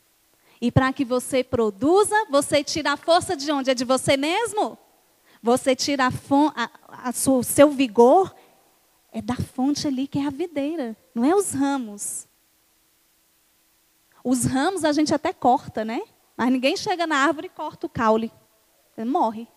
E 0.62 0.71
para 0.71 0.92
que 0.92 1.04
você 1.04 1.42
produza, 1.42 2.14
você 2.31 2.62
tira 2.62 2.92
a 2.92 2.97
força 2.97 3.37
de 3.37 3.50
onde? 3.50 3.73
É 3.73 3.75
de 3.75 3.85
você 3.85 4.16
mesmo? 4.16 4.78
Você 5.42 5.75
tira 5.75 6.09
o 6.09 7.42
seu 7.42 7.69
vigor, 7.69 8.33
é 9.11 9.21
da 9.21 9.35
fonte 9.35 9.88
ali 9.88 10.07
que 10.07 10.21
é 10.21 10.26
a 10.28 10.31
videira, 10.31 10.97
não 11.12 11.25
é 11.25 11.35
os 11.35 11.50
ramos. 11.50 12.28
Os 14.23 14.45
ramos 14.45 14.85
a 14.85 14.92
gente 14.92 15.12
até 15.12 15.33
corta, 15.33 15.85
né? 15.85 16.00
Mas 16.37 16.52
ninguém 16.52 16.76
chega 16.76 17.09
na 17.09 17.16
árvore 17.16 17.49
e 17.49 17.50
corta 17.50 17.88
o 17.88 17.90
caule. 17.90 18.33
Ele 18.97 19.11
morre. 19.11 19.49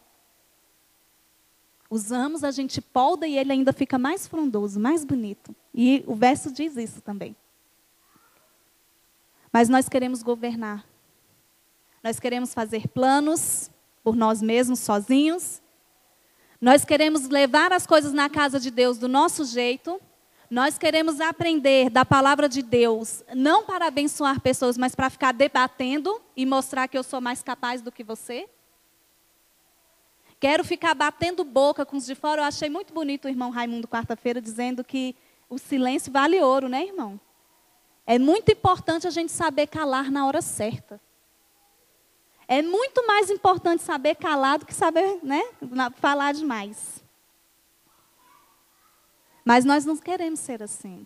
Os 1.87 2.09
ramos 2.09 2.43
a 2.43 2.49
gente 2.49 2.81
polda 2.81 3.27
e 3.27 3.37
ele 3.37 3.51
ainda 3.51 3.71
fica 3.71 3.99
mais 3.99 4.25
frondoso, 4.25 4.79
mais 4.79 5.05
bonito. 5.05 5.55
E 5.71 6.03
o 6.07 6.15
verso 6.15 6.51
diz 6.51 6.75
isso 6.75 6.99
também. 6.99 7.35
Mas 9.53 9.69
nós 9.69 9.87
queremos 9.87 10.23
governar. 10.23 10.94
Nós 12.05 12.19
queremos 12.19 12.53
fazer 12.53 12.87
planos 12.87 13.71
por 14.03 14.15
nós 14.15 14.39
mesmos, 14.39 14.79
sozinhos. 14.79 15.59
Nós 16.61 16.85
queremos 16.85 17.27
levar 17.27 17.73
as 17.73 17.87
coisas 17.87 18.13
na 18.13 18.29
casa 18.29 18.59
de 18.59 18.69
Deus 18.69 18.99
do 18.99 19.07
nosso 19.07 19.43
jeito. 19.43 19.99
Nós 20.47 20.77
queremos 20.77 21.19
aprender 21.19 21.89
da 21.89 22.05
palavra 22.05 22.47
de 22.47 22.61
Deus, 22.61 23.23
não 23.33 23.65
para 23.65 23.87
abençoar 23.87 24.39
pessoas, 24.39 24.77
mas 24.77 24.93
para 24.93 25.09
ficar 25.09 25.31
debatendo 25.31 26.21
e 26.37 26.45
mostrar 26.45 26.87
que 26.87 26.95
eu 26.95 27.01
sou 27.01 27.19
mais 27.19 27.41
capaz 27.41 27.81
do 27.81 27.91
que 27.91 28.03
você. 28.03 28.47
Quero 30.39 30.63
ficar 30.63 30.93
batendo 30.93 31.43
boca 31.43 31.87
com 31.87 31.97
os 31.97 32.05
de 32.05 32.13
fora. 32.13 32.43
Eu 32.43 32.45
achei 32.45 32.69
muito 32.69 32.93
bonito 32.93 33.25
o 33.25 33.29
irmão 33.29 33.49
Raimundo 33.49 33.87
quarta-feira 33.87 34.39
dizendo 34.39 34.83
que 34.83 35.15
o 35.49 35.57
silêncio 35.57 36.11
vale 36.11 36.39
ouro, 36.39 36.69
né, 36.69 36.85
irmão? 36.85 37.19
É 38.05 38.19
muito 38.19 38.51
importante 38.51 39.07
a 39.07 39.09
gente 39.09 39.31
saber 39.31 39.65
calar 39.65 40.11
na 40.11 40.27
hora 40.27 40.39
certa. 40.39 41.01
É 42.47 42.61
muito 42.61 43.05
mais 43.07 43.29
importante 43.29 43.81
saber 43.83 44.15
calar 44.15 44.59
do 44.59 44.65
que 44.65 44.73
saber 44.73 45.19
né, 45.23 45.41
falar 45.95 46.33
demais. 46.33 47.03
Mas 49.43 49.65
nós 49.65 49.85
não 49.85 49.97
queremos 49.97 50.39
ser 50.39 50.61
assim. 50.61 51.05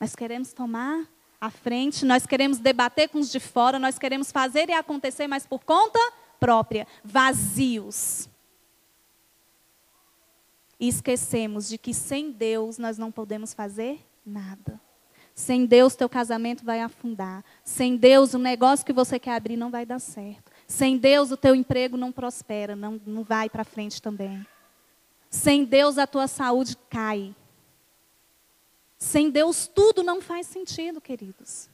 Nós 0.00 0.14
queremos 0.14 0.52
tomar 0.52 1.06
a 1.40 1.50
frente, 1.50 2.04
nós 2.04 2.26
queremos 2.26 2.58
debater 2.58 3.08
com 3.08 3.18
os 3.18 3.30
de 3.30 3.40
fora, 3.40 3.78
nós 3.78 3.98
queremos 3.98 4.32
fazer 4.32 4.68
e 4.68 4.72
acontecer, 4.72 5.26
mas 5.26 5.46
por 5.46 5.64
conta 5.64 5.98
própria, 6.38 6.86
vazios. 7.04 8.28
E 10.78 10.88
esquecemos 10.88 11.68
de 11.68 11.78
que 11.78 11.94
sem 11.94 12.30
Deus 12.30 12.78
nós 12.78 12.98
não 12.98 13.10
podemos 13.10 13.54
fazer 13.54 14.04
nada. 14.24 14.80
Sem 15.38 15.66
Deus, 15.66 15.94
teu 15.94 16.08
casamento 16.08 16.64
vai 16.64 16.80
afundar. 16.80 17.44
Sem 17.62 17.94
Deus, 17.94 18.32
o 18.32 18.38
negócio 18.38 18.86
que 18.86 18.92
você 18.92 19.18
quer 19.18 19.34
abrir 19.36 19.54
não 19.54 19.70
vai 19.70 19.84
dar 19.84 19.98
certo. 19.98 20.50
Sem 20.66 20.96
Deus, 20.96 21.30
o 21.30 21.36
teu 21.36 21.54
emprego 21.54 21.94
não 21.94 22.10
prospera, 22.10 22.74
não, 22.74 22.98
não 23.06 23.22
vai 23.22 23.50
para 23.50 23.62
frente 23.62 24.00
também. 24.00 24.46
Sem 25.28 25.62
Deus, 25.66 25.98
a 25.98 26.06
tua 26.06 26.26
saúde 26.26 26.74
cai. 26.88 27.36
Sem 28.96 29.28
Deus, 29.28 29.66
tudo 29.66 30.02
não 30.02 30.22
faz 30.22 30.46
sentido, 30.46 31.02
queridos. 31.02 31.68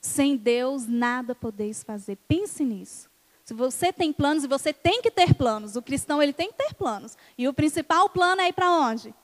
Sem 0.00 0.34
Deus, 0.34 0.86
nada 0.86 1.34
podeis 1.34 1.84
fazer. 1.84 2.16
Pense 2.26 2.64
nisso. 2.64 3.10
Se 3.44 3.52
você 3.52 3.92
tem 3.92 4.10
planos, 4.10 4.44
e 4.44 4.48
você 4.48 4.72
tem 4.72 5.02
que 5.02 5.10
ter 5.10 5.34
planos, 5.34 5.76
o 5.76 5.82
cristão 5.82 6.22
ele 6.22 6.32
tem 6.32 6.50
que 6.50 6.56
ter 6.56 6.72
planos. 6.72 7.14
E 7.36 7.46
o 7.46 7.52
principal 7.52 8.08
plano 8.08 8.40
é 8.40 8.48
ir 8.48 8.54
para 8.54 8.72
onde? 8.72 9.14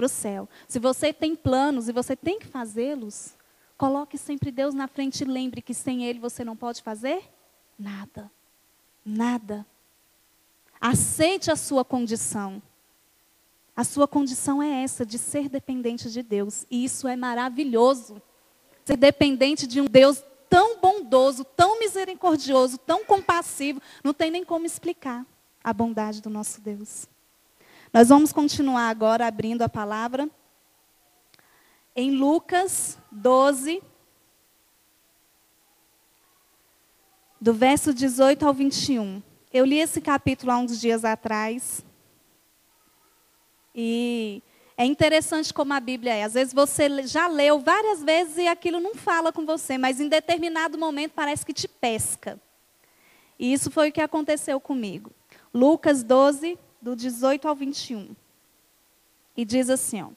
Para 0.00 0.06
o 0.06 0.08
céu. 0.08 0.48
Se 0.66 0.78
você 0.78 1.12
tem 1.12 1.36
planos 1.36 1.86
e 1.86 1.92
você 1.92 2.16
tem 2.16 2.38
que 2.38 2.46
fazê-los, 2.46 3.34
coloque 3.76 4.16
sempre 4.16 4.50
Deus 4.50 4.72
na 4.72 4.88
frente 4.88 5.20
e 5.20 5.26
lembre 5.26 5.60
que 5.60 5.74
sem 5.74 6.06
Ele 6.06 6.18
você 6.18 6.42
não 6.42 6.56
pode 6.56 6.82
fazer 6.82 7.22
nada. 7.78 8.30
Nada. 9.04 9.66
Aceite 10.80 11.50
a 11.50 11.56
sua 11.56 11.84
condição. 11.84 12.62
A 13.76 13.84
sua 13.84 14.08
condição 14.08 14.62
é 14.62 14.82
essa, 14.82 15.04
de 15.04 15.18
ser 15.18 15.50
dependente 15.50 16.10
de 16.10 16.22
Deus. 16.22 16.64
E 16.70 16.82
isso 16.82 17.06
é 17.06 17.14
maravilhoso. 17.14 18.22
Ser 18.86 18.96
dependente 18.96 19.66
de 19.66 19.82
um 19.82 19.84
Deus 19.84 20.24
tão 20.48 20.80
bondoso, 20.80 21.44
tão 21.44 21.78
misericordioso, 21.78 22.78
tão 22.78 23.04
compassivo. 23.04 23.82
Não 24.02 24.14
tem 24.14 24.30
nem 24.30 24.46
como 24.46 24.64
explicar 24.64 25.26
a 25.62 25.74
bondade 25.74 26.22
do 26.22 26.30
nosso 26.30 26.58
Deus. 26.62 27.06
Nós 27.92 28.08
vamos 28.08 28.32
continuar 28.32 28.88
agora 28.88 29.26
abrindo 29.26 29.62
a 29.62 29.68
palavra 29.68 30.30
em 31.96 32.12
Lucas 32.12 32.96
12, 33.10 33.82
do 37.40 37.52
verso 37.52 37.92
18 37.92 38.46
ao 38.46 38.54
21. 38.54 39.20
Eu 39.52 39.64
li 39.64 39.80
esse 39.80 40.00
capítulo 40.00 40.52
há 40.52 40.58
uns 40.58 40.80
dias 40.80 41.04
atrás. 41.04 41.84
E 43.74 44.40
É 44.76 44.84
interessante 44.86 45.52
como 45.52 45.74
a 45.74 45.80
Bíblia 45.80 46.14
é. 46.14 46.22
Às 46.22 46.34
vezes 46.34 46.54
você 46.54 47.06
já 47.08 47.26
leu 47.26 47.58
várias 47.58 48.04
vezes 48.04 48.38
e 48.38 48.46
aquilo 48.46 48.78
não 48.78 48.94
fala 48.94 49.32
com 49.32 49.44
você, 49.44 49.76
mas 49.76 50.00
em 50.00 50.08
determinado 50.08 50.78
momento 50.78 51.10
parece 51.10 51.44
que 51.44 51.52
te 51.52 51.66
pesca. 51.66 52.40
E 53.36 53.52
isso 53.52 53.68
foi 53.68 53.88
o 53.88 53.92
que 53.92 54.00
aconteceu 54.00 54.60
comigo. 54.60 55.10
Lucas 55.52 56.04
12, 56.04 56.56
do 56.80 56.96
18 56.96 57.46
ao 57.46 57.54
21. 57.54 58.14
E 59.36 59.44
diz 59.44 59.70
assim, 59.70 60.02
ó. 60.02 60.10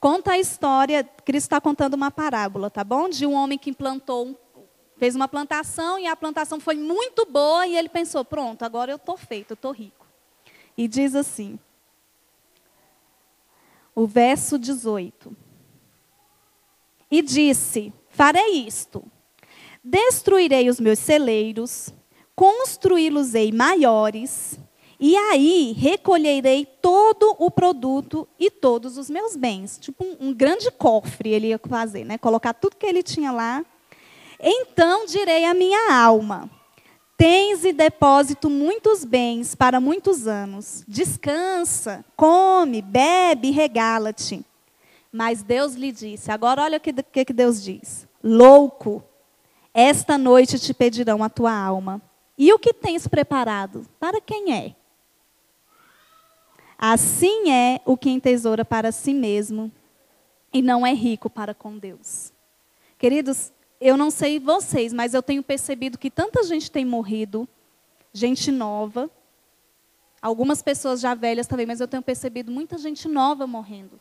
Conta 0.00 0.32
a 0.32 0.38
história, 0.38 1.02
Cristo 1.02 1.46
está 1.46 1.60
contando 1.60 1.94
uma 1.94 2.10
parábola, 2.10 2.70
tá 2.70 2.84
bom? 2.84 3.08
De 3.08 3.24
um 3.24 3.32
homem 3.32 3.56
que 3.56 3.70
implantou, 3.70 4.38
fez 4.98 5.16
uma 5.16 5.26
plantação 5.26 5.98
e 5.98 6.06
a 6.06 6.14
plantação 6.14 6.60
foi 6.60 6.76
muito 6.76 7.24
boa 7.24 7.66
e 7.66 7.74
ele 7.74 7.88
pensou, 7.88 8.24
pronto, 8.24 8.62
agora 8.64 8.92
eu 8.92 8.96
estou 8.96 9.16
feito, 9.16 9.52
eu 9.52 9.54
estou 9.54 9.72
rico. 9.72 10.06
E 10.76 10.86
diz 10.86 11.14
assim, 11.14 11.58
o 13.94 14.06
verso 14.06 14.58
18. 14.58 15.34
E 17.10 17.22
disse, 17.22 17.92
farei 18.10 18.66
isto, 18.66 19.04
destruirei 19.82 20.68
os 20.68 20.80
meus 20.80 20.98
celeiros, 20.98 21.94
construí-los-ei 22.34 23.52
maiores, 23.52 24.58
e 24.98 25.16
aí 25.16 25.72
recolherei 25.72 26.64
todo 26.64 27.34
o 27.38 27.50
produto 27.50 28.26
e 28.38 28.50
todos 28.50 28.96
os 28.96 29.10
meus 29.10 29.36
bens. 29.36 29.78
Tipo 29.78 30.04
um, 30.04 30.28
um, 30.28 30.34
grande 30.34 30.70
cofre 30.70 31.30
ele 31.30 31.48
ia 31.48 31.60
fazer, 31.68 32.04
né? 32.04 32.16
Colocar 32.18 32.54
tudo 32.54 32.76
que 32.76 32.86
ele 32.86 33.02
tinha 33.02 33.32
lá. 33.32 33.64
Então 34.40 35.06
direi 35.06 35.44
à 35.44 35.54
minha 35.54 35.92
alma: 35.92 36.48
Tens 37.16 37.64
e 37.64 37.72
depósito 37.72 38.48
muitos 38.48 39.04
bens 39.04 39.54
para 39.54 39.80
muitos 39.80 40.26
anos. 40.26 40.84
Descansa, 40.86 42.04
come, 42.16 42.82
bebe, 42.82 43.50
regala-te. 43.50 44.44
Mas 45.12 45.42
Deus 45.42 45.74
lhe 45.74 45.92
disse: 45.92 46.30
agora 46.30 46.62
olha 46.62 46.78
o 46.78 46.80
que, 46.80 47.24
que 47.24 47.32
Deus 47.32 47.62
diz: 47.62 48.06
Louco, 48.22 49.02
esta 49.72 50.16
noite 50.16 50.58
te 50.58 50.72
pedirão 50.72 51.22
a 51.22 51.28
tua 51.28 51.52
alma. 51.52 52.02
E 52.36 52.52
o 52.52 52.58
que 52.58 52.72
tens 52.72 53.06
preparado? 53.06 53.86
Para 53.98 54.20
quem 54.20 54.52
é? 54.52 54.74
Assim 56.76 57.50
é 57.50 57.80
o 57.84 57.96
que 57.96 58.10
entesoura 58.10 58.64
para 58.64 58.90
si 58.90 59.14
mesmo 59.14 59.70
e 60.52 60.60
não 60.60 60.86
é 60.86 60.92
rico 60.92 61.30
para 61.30 61.54
com 61.54 61.78
Deus. 61.78 62.32
Queridos, 62.98 63.52
eu 63.80 63.96
não 63.96 64.10
sei 64.10 64.38
vocês, 64.38 64.92
mas 64.92 65.14
eu 65.14 65.22
tenho 65.22 65.42
percebido 65.42 65.98
que 65.98 66.10
tanta 66.10 66.42
gente 66.42 66.70
tem 66.70 66.84
morrido, 66.84 67.48
gente 68.12 68.50
nova, 68.50 69.10
algumas 70.22 70.62
pessoas 70.62 71.00
já 71.00 71.14
velhas 71.14 71.46
também, 71.46 71.66
mas 71.66 71.80
eu 71.80 71.88
tenho 71.88 72.02
percebido 72.02 72.50
muita 72.50 72.78
gente 72.78 73.06
nova 73.08 73.46
morrendo. 73.46 74.00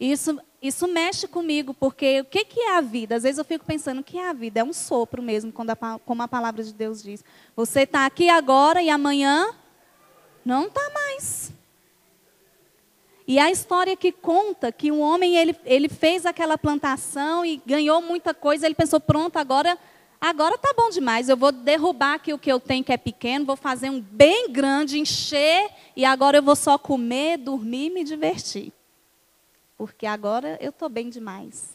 Isso, 0.00 0.40
isso 0.62 0.88
mexe 0.88 1.28
comigo, 1.28 1.74
porque 1.74 2.22
o 2.22 2.24
que, 2.24 2.42
que 2.42 2.60
é 2.60 2.78
a 2.78 2.80
vida? 2.80 3.16
Às 3.16 3.24
vezes 3.24 3.36
eu 3.36 3.44
fico 3.44 3.66
pensando, 3.66 4.00
o 4.00 4.02
que 4.02 4.16
é 4.16 4.30
a 4.30 4.32
vida? 4.32 4.60
É 4.60 4.64
um 4.64 4.72
sopro 4.72 5.22
mesmo, 5.22 5.52
quando 5.52 5.70
a, 5.70 5.76
como 6.06 6.22
a 6.22 6.28
palavra 6.28 6.64
de 6.64 6.72
Deus 6.72 7.02
diz. 7.02 7.22
Você 7.54 7.82
está 7.82 8.06
aqui 8.06 8.30
agora 8.30 8.82
e 8.82 8.88
amanhã 8.88 9.54
não 10.42 10.68
está 10.68 10.80
mais. 10.94 11.52
E 13.28 13.38
a 13.38 13.50
história 13.50 13.94
que 13.94 14.10
conta 14.10 14.72
que 14.72 14.90
um 14.90 15.00
homem 15.00 15.36
ele, 15.36 15.54
ele 15.66 15.88
fez 15.88 16.24
aquela 16.24 16.56
plantação 16.56 17.44
e 17.44 17.60
ganhou 17.66 18.00
muita 18.00 18.32
coisa, 18.32 18.64
ele 18.64 18.74
pensou, 18.74 18.98
pronto, 19.00 19.36
agora 19.36 19.78
agora 20.18 20.58
tá 20.58 20.74
bom 20.76 20.90
demais, 20.90 21.28
eu 21.28 21.36
vou 21.36 21.50
derrubar 21.50 22.14
aqui 22.14 22.32
o 22.32 22.38
que 22.38 22.52
eu 22.52 22.60
tenho 22.60 22.84
que 22.84 22.92
é 22.92 22.96
pequeno, 22.96 23.46
vou 23.46 23.56
fazer 23.56 23.88
um 23.88 24.00
bem 24.00 24.50
grande, 24.50 24.98
encher, 24.98 25.70
e 25.96 26.04
agora 26.04 26.38
eu 26.38 26.42
vou 26.42 26.56
só 26.56 26.76
comer, 26.76 27.38
dormir 27.38 27.86
e 27.86 27.90
me 27.90 28.04
divertir. 28.04 28.72
Porque 29.80 30.04
agora 30.04 30.58
eu 30.60 30.68
estou 30.68 30.90
bem 30.90 31.08
demais. 31.08 31.74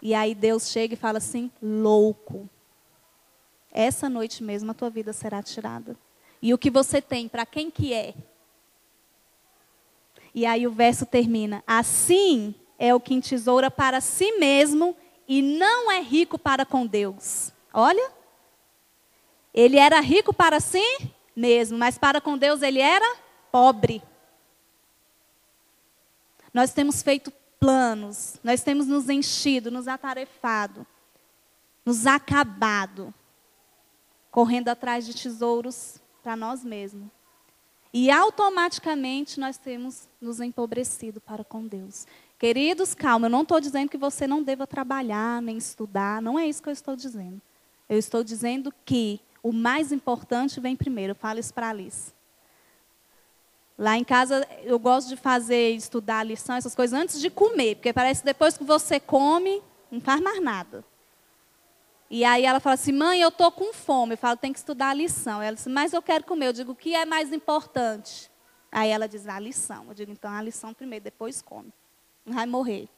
E 0.00 0.14
aí 0.14 0.36
Deus 0.36 0.70
chega 0.70 0.94
e 0.94 0.96
fala 0.96 1.18
assim, 1.18 1.50
louco. 1.60 2.48
Essa 3.72 4.08
noite 4.08 4.40
mesmo 4.40 4.70
a 4.70 4.74
tua 4.74 4.88
vida 4.88 5.12
será 5.12 5.42
tirada. 5.42 5.96
E 6.40 6.54
o 6.54 6.58
que 6.58 6.70
você 6.70 7.02
tem, 7.02 7.26
para 7.26 7.44
quem 7.44 7.72
que 7.72 7.92
é? 7.92 8.14
E 10.32 10.46
aí 10.46 10.64
o 10.64 10.70
verso 10.70 11.04
termina: 11.04 11.60
Assim 11.66 12.54
é 12.78 12.94
o 12.94 13.00
que 13.00 13.14
entesoura 13.14 13.68
para 13.68 14.00
si 14.00 14.38
mesmo 14.38 14.96
e 15.26 15.42
não 15.42 15.90
é 15.90 16.00
rico 16.00 16.38
para 16.38 16.64
com 16.64 16.86
Deus. 16.86 17.52
Olha, 17.72 18.12
ele 19.52 19.76
era 19.76 19.98
rico 19.98 20.32
para 20.32 20.60
si 20.60 20.84
mesmo, 21.34 21.76
mas 21.76 21.98
para 21.98 22.20
com 22.20 22.38
Deus 22.38 22.62
ele 22.62 22.78
era 22.78 23.16
pobre. 23.50 24.00
Nós 26.54 26.72
temos 26.72 27.02
feito 27.02 27.32
planos, 27.58 28.38
nós 28.44 28.62
temos 28.62 28.86
nos 28.86 29.08
enchido, 29.08 29.72
nos 29.72 29.88
atarefado, 29.88 30.86
nos 31.84 32.06
acabado, 32.06 33.12
correndo 34.30 34.68
atrás 34.68 35.04
de 35.04 35.14
tesouros 35.14 36.00
para 36.22 36.36
nós 36.36 36.64
mesmos. 36.64 37.08
E 37.92 38.10
automaticamente 38.10 39.38
nós 39.40 39.58
temos 39.58 40.08
nos 40.20 40.40
empobrecido 40.40 41.20
para 41.20 41.42
com 41.42 41.66
Deus. 41.66 42.06
Queridos, 42.38 42.94
calma, 42.94 43.26
eu 43.26 43.30
não 43.30 43.42
estou 43.42 43.60
dizendo 43.60 43.88
que 43.88 43.98
você 43.98 44.26
não 44.26 44.42
deva 44.42 44.66
trabalhar, 44.66 45.42
nem 45.42 45.56
estudar, 45.56 46.22
não 46.22 46.38
é 46.38 46.46
isso 46.46 46.62
que 46.62 46.68
eu 46.68 46.72
estou 46.72 46.94
dizendo. 46.94 47.40
Eu 47.88 47.98
estou 47.98 48.22
dizendo 48.22 48.72
que 48.84 49.20
o 49.42 49.52
mais 49.52 49.92
importante 49.92 50.60
vem 50.60 50.74
primeiro. 50.74 51.14
Fala 51.14 51.38
isso 51.38 51.52
para 51.52 51.68
Alice. 51.68 52.13
Lá 53.76 53.96
em 53.98 54.04
casa, 54.04 54.46
eu 54.62 54.78
gosto 54.78 55.08
de 55.08 55.16
fazer, 55.16 55.70
estudar 55.70 56.20
a 56.20 56.22
lição, 56.22 56.54
essas 56.54 56.74
coisas, 56.74 56.98
antes 56.98 57.20
de 57.20 57.28
comer, 57.28 57.76
porque 57.76 57.92
parece 57.92 58.20
que 58.20 58.26
depois 58.26 58.56
que 58.56 58.62
você 58.62 59.00
come, 59.00 59.60
não 59.90 60.00
faz 60.00 60.20
mais 60.20 60.40
nada. 60.40 60.84
E 62.08 62.24
aí 62.24 62.44
ela 62.44 62.60
fala 62.60 62.74
assim, 62.74 62.92
mãe, 62.92 63.20
eu 63.20 63.30
estou 63.30 63.50
com 63.50 63.72
fome. 63.72 64.12
Eu 64.12 64.18
falo, 64.18 64.36
tem 64.36 64.52
que 64.52 64.58
estudar 64.58 64.90
a 64.90 64.94
lição. 64.94 65.42
Ela 65.42 65.56
disse, 65.56 65.68
mas 65.68 65.92
eu 65.92 66.00
quero 66.00 66.24
comer. 66.24 66.46
Eu 66.48 66.52
digo, 66.52 66.72
o 66.72 66.76
que 66.76 66.94
é 66.94 67.04
mais 67.04 67.32
importante? 67.32 68.30
Aí 68.70 68.90
ela 68.90 69.08
diz, 69.08 69.26
a 69.26 69.38
lição. 69.40 69.86
Eu 69.88 69.94
digo, 69.94 70.12
então 70.12 70.30
a 70.30 70.40
lição 70.40 70.72
primeiro, 70.72 71.04
depois 71.04 71.42
come. 71.42 71.72
Não 72.24 72.34
vai 72.34 72.46
morrer. 72.46 72.88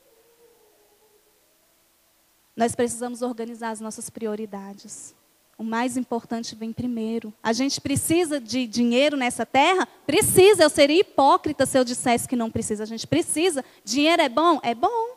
Nós 2.54 2.74
precisamos 2.74 3.22
organizar 3.22 3.70
as 3.70 3.80
nossas 3.80 4.10
prioridades. 4.10 5.14
O 5.58 5.64
mais 5.64 5.96
importante 5.96 6.54
vem 6.54 6.72
primeiro. 6.72 7.32
A 7.42 7.52
gente 7.52 7.80
precisa 7.80 8.38
de 8.40 8.66
dinheiro 8.66 9.16
nessa 9.16 9.46
terra? 9.46 9.86
Precisa. 10.06 10.62
Eu 10.62 10.70
seria 10.70 11.00
hipócrita 11.00 11.64
se 11.64 11.78
eu 11.78 11.84
dissesse 11.84 12.28
que 12.28 12.36
não 12.36 12.50
precisa. 12.50 12.82
A 12.82 12.86
gente 12.86 13.06
precisa. 13.06 13.64
Dinheiro 13.84 14.22
é 14.22 14.28
bom? 14.28 14.60
É 14.62 14.74
bom. 14.74 15.16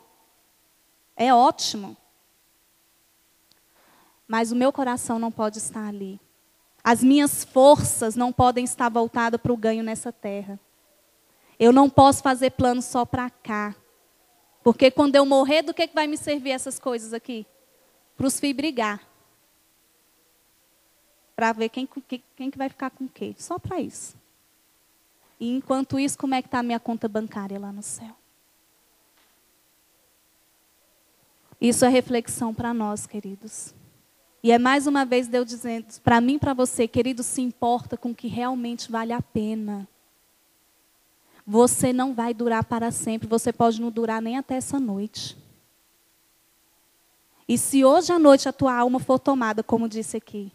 É 1.14 1.34
ótimo 1.34 1.96
mas 4.30 4.52
o 4.52 4.54
meu 4.54 4.72
coração 4.72 5.18
não 5.18 5.32
pode 5.32 5.58
estar 5.58 5.88
ali. 5.88 6.20
As 6.84 7.02
minhas 7.02 7.42
forças 7.42 8.14
não 8.14 8.32
podem 8.32 8.64
estar 8.64 8.88
voltadas 8.88 9.40
para 9.40 9.52
o 9.52 9.56
ganho 9.56 9.82
nessa 9.82 10.12
terra. 10.12 10.56
Eu 11.58 11.72
não 11.72 11.90
posso 11.90 12.22
fazer 12.22 12.50
plano 12.52 12.80
só 12.80 13.04
para 13.04 13.28
cá. 13.28 13.74
Porque 14.62 14.88
quando 14.88 15.16
eu 15.16 15.26
morrer, 15.26 15.62
do 15.62 15.74
que, 15.74 15.88
que 15.88 15.94
vai 15.96 16.06
me 16.06 16.16
servir 16.16 16.52
essas 16.52 16.78
coisas 16.78 17.12
aqui? 17.12 17.44
Para 18.16 18.28
os 18.28 18.38
filhos 18.38 18.56
brigar. 18.56 19.00
Para 21.40 21.54
ver 21.54 21.70
quem, 21.70 21.88
quem 22.36 22.50
que 22.50 22.58
vai 22.58 22.68
ficar 22.68 22.90
com 22.90 23.04
o 23.04 23.08
quê. 23.08 23.34
Só 23.38 23.58
para 23.58 23.80
isso. 23.80 24.14
E 25.40 25.56
enquanto 25.56 25.98
isso, 25.98 26.18
como 26.18 26.34
é 26.34 26.42
que 26.42 26.48
está 26.48 26.58
a 26.58 26.62
minha 26.62 26.78
conta 26.78 27.08
bancária 27.08 27.58
lá 27.58 27.72
no 27.72 27.82
céu? 27.82 28.14
Isso 31.58 31.82
é 31.86 31.88
reflexão 31.88 32.52
para 32.52 32.74
nós, 32.74 33.06
queridos. 33.06 33.74
E 34.42 34.52
é 34.52 34.58
mais 34.58 34.86
uma 34.86 35.06
vez 35.06 35.28
Deus 35.28 35.46
dizendo 35.48 35.86
para 36.04 36.20
mim 36.20 36.34
e 36.34 36.38
para 36.38 36.52
você, 36.52 36.86
querido, 36.86 37.22
se 37.22 37.40
importa 37.40 37.96
com 37.96 38.10
o 38.10 38.14
que 38.14 38.28
realmente 38.28 38.92
vale 38.92 39.14
a 39.14 39.22
pena. 39.22 39.88
Você 41.46 41.90
não 41.90 42.12
vai 42.12 42.34
durar 42.34 42.64
para 42.64 42.90
sempre, 42.90 43.26
você 43.26 43.50
pode 43.50 43.80
não 43.80 43.90
durar 43.90 44.20
nem 44.20 44.36
até 44.36 44.56
essa 44.56 44.78
noite. 44.78 45.38
E 47.48 47.56
se 47.56 47.82
hoje 47.82 48.12
à 48.12 48.18
noite 48.18 48.46
a 48.46 48.52
tua 48.52 48.74
alma 48.76 49.00
for 49.00 49.18
tomada, 49.18 49.62
como 49.62 49.88
disse 49.88 50.18
aqui, 50.18 50.52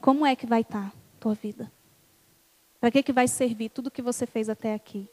como 0.00 0.24
é 0.24 0.34
que 0.36 0.46
vai 0.46 0.62
estar 0.62 0.86
a 0.86 1.20
tua 1.20 1.34
vida? 1.34 1.70
Para 2.80 2.90
que, 2.90 3.02
que 3.02 3.12
vai 3.12 3.26
servir 3.26 3.70
tudo 3.70 3.90
que 3.90 4.02
você 4.02 4.26
fez 4.26 4.48
até 4.48 4.74
aqui? 4.74 5.08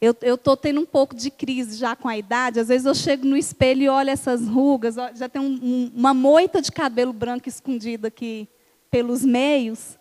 Eu 0.00 0.34
estou 0.34 0.56
tendo 0.56 0.80
um 0.80 0.86
pouco 0.86 1.14
de 1.14 1.30
crise 1.30 1.76
já 1.76 1.94
com 1.94 2.08
a 2.08 2.16
idade. 2.16 2.58
Às 2.58 2.68
vezes 2.68 2.86
eu 2.86 2.94
chego 2.94 3.26
no 3.26 3.36
espelho 3.36 3.82
e 3.82 3.88
olho 3.88 4.08
essas 4.08 4.48
rugas, 4.48 4.94
já 5.14 5.28
tem 5.28 5.42
um, 5.42 5.60
um, 5.62 5.92
uma 5.94 6.14
moita 6.14 6.62
de 6.62 6.72
cabelo 6.72 7.12
branco 7.12 7.48
escondida 7.48 8.08
aqui 8.08 8.48
pelos 8.90 9.22
meios. 9.22 9.98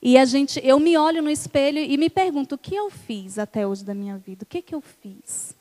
E 0.00 0.16
a 0.16 0.24
gente, 0.24 0.60
eu 0.62 0.78
me 0.78 0.96
olho 0.96 1.20
no 1.20 1.30
espelho 1.30 1.78
e 1.78 1.96
me 1.96 2.08
pergunto: 2.08 2.54
o 2.54 2.58
que 2.58 2.76
eu 2.76 2.90
fiz 2.90 3.36
até 3.36 3.66
hoje 3.66 3.84
da 3.84 3.92
minha 3.92 4.16
vida? 4.16 4.44
O 4.44 4.46
que, 4.46 4.62
que 4.62 4.74
eu 4.74 4.80
fiz? 4.80 5.56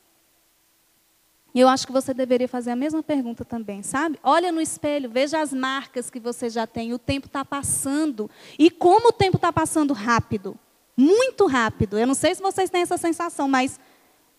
E 1.53 1.59
eu 1.59 1.67
acho 1.67 1.85
que 1.85 1.93
você 1.93 2.13
deveria 2.13 2.47
fazer 2.47 2.71
a 2.71 2.75
mesma 2.75 3.03
pergunta 3.03 3.45
também, 3.45 3.83
sabe? 3.83 4.19
Olha 4.23 4.51
no 4.51 4.59
espelho, 4.59 5.09
veja 5.09 5.39
as 5.39 5.53
marcas 5.53 6.09
que 6.09 6.19
você 6.19 6.49
já 6.49 6.65
tem. 6.65 6.93
O 6.93 6.97
tempo 6.97 7.27
está 7.27 7.45
passando. 7.45 8.29
E 8.57 8.71
como 8.71 9.09
o 9.09 9.11
tempo 9.11 9.37
está 9.37 9.53
passando 9.53 9.93
rápido. 9.93 10.57
Muito 10.97 11.45
rápido. 11.45 11.97
Eu 11.97 12.07
não 12.07 12.15
sei 12.15 12.33
se 12.33 12.41
vocês 12.41 12.69
têm 12.69 12.81
essa 12.81 12.97
sensação, 12.97 13.47
mas 13.47 13.79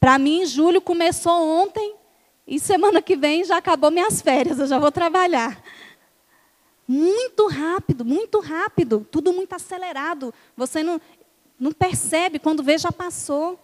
para 0.01 0.19
mim, 0.19 0.45
julho 0.45 0.81
começou 0.81 1.33
ontem 1.33 1.95
e 2.47 2.61
semana 2.61 3.01
que 3.01 3.17
vem 3.17 3.45
já 3.45 3.57
acabou 3.57 3.91
minhas 3.91 4.21
férias, 4.21 4.59
eu 4.59 4.67
já 4.67 4.79
vou 4.79 4.93
trabalhar. 4.93 5.63
Muito 6.87 7.47
rápido, 7.47 8.05
muito 8.05 8.39
rápido, 8.41 9.07
tudo 9.11 9.33
muito 9.33 9.55
acelerado. 9.55 10.35
Você 10.57 10.83
não, 10.83 11.01
não 11.59 11.73
percebe, 11.73 12.39
quando 12.39 12.63
vê, 12.63 12.77
já 12.77 12.93
passou. 12.93 13.59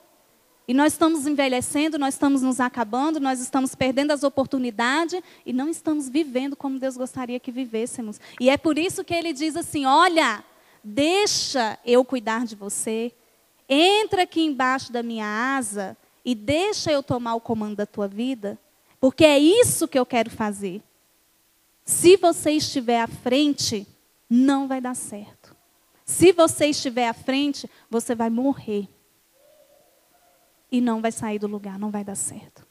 E 0.70 0.72
nós 0.72 0.92
estamos 0.92 1.26
envelhecendo, 1.26 1.98
nós 1.98 2.14
estamos 2.14 2.42
nos 2.42 2.60
acabando, 2.60 3.18
nós 3.18 3.40
estamos 3.40 3.74
perdendo 3.74 4.12
as 4.12 4.22
oportunidades 4.22 5.20
e 5.44 5.52
não 5.52 5.68
estamos 5.68 6.08
vivendo 6.08 6.54
como 6.54 6.78
Deus 6.78 6.96
gostaria 6.96 7.40
que 7.40 7.50
vivêssemos. 7.50 8.20
E 8.38 8.48
é 8.48 8.56
por 8.56 8.78
isso 8.78 9.02
que 9.02 9.12
ele 9.12 9.32
diz 9.32 9.56
assim: 9.56 9.84
olha, 9.84 10.44
deixa 10.84 11.76
eu 11.84 12.04
cuidar 12.04 12.46
de 12.46 12.54
você, 12.54 13.12
entra 13.68 14.22
aqui 14.22 14.42
embaixo 14.42 14.92
da 14.92 15.02
minha 15.02 15.26
asa 15.26 15.96
e 16.24 16.36
deixa 16.36 16.92
eu 16.92 17.02
tomar 17.02 17.34
o 17.34 17.40
comando 17.40 17.74
da 17.74 17.84
tua 17.84 18.06
vida, 18.06 18.56
porque 19.00 19.24
é 19.24 19.40
isso 19.40 19.88
que 19.88 19.98
eu 19.98 20.06
quero 20.06 20.30
fazer. 20.30 20.80
Se 21.84 22.16
você 22.16 22.52
estiver 22.52 23.00
à 23.00 23.08
frente, 23.08 23.88
não 24.30 24.68
vai 24.68 24.80
dar 24.80 24.94
certo. 24.94 25.52
Se 26.04 26.30
você 26.30 26.66
estiver 26.66 27.08
à 27.08 27.12
frente, 27.12 27.68
você 27.90 28.14
vai 28.14 28.30
morrer 28.30 28.88
e 30.70 30.80
não 30.80 31.00
vai 31.00 31.12
sair 31.12 31.38
do 31.38 31.46
lugar, 31.46 31.78
não 31.78 31.90
vai 31.90 32.04
dar 32.04 32.14
certo. 32.14 32.66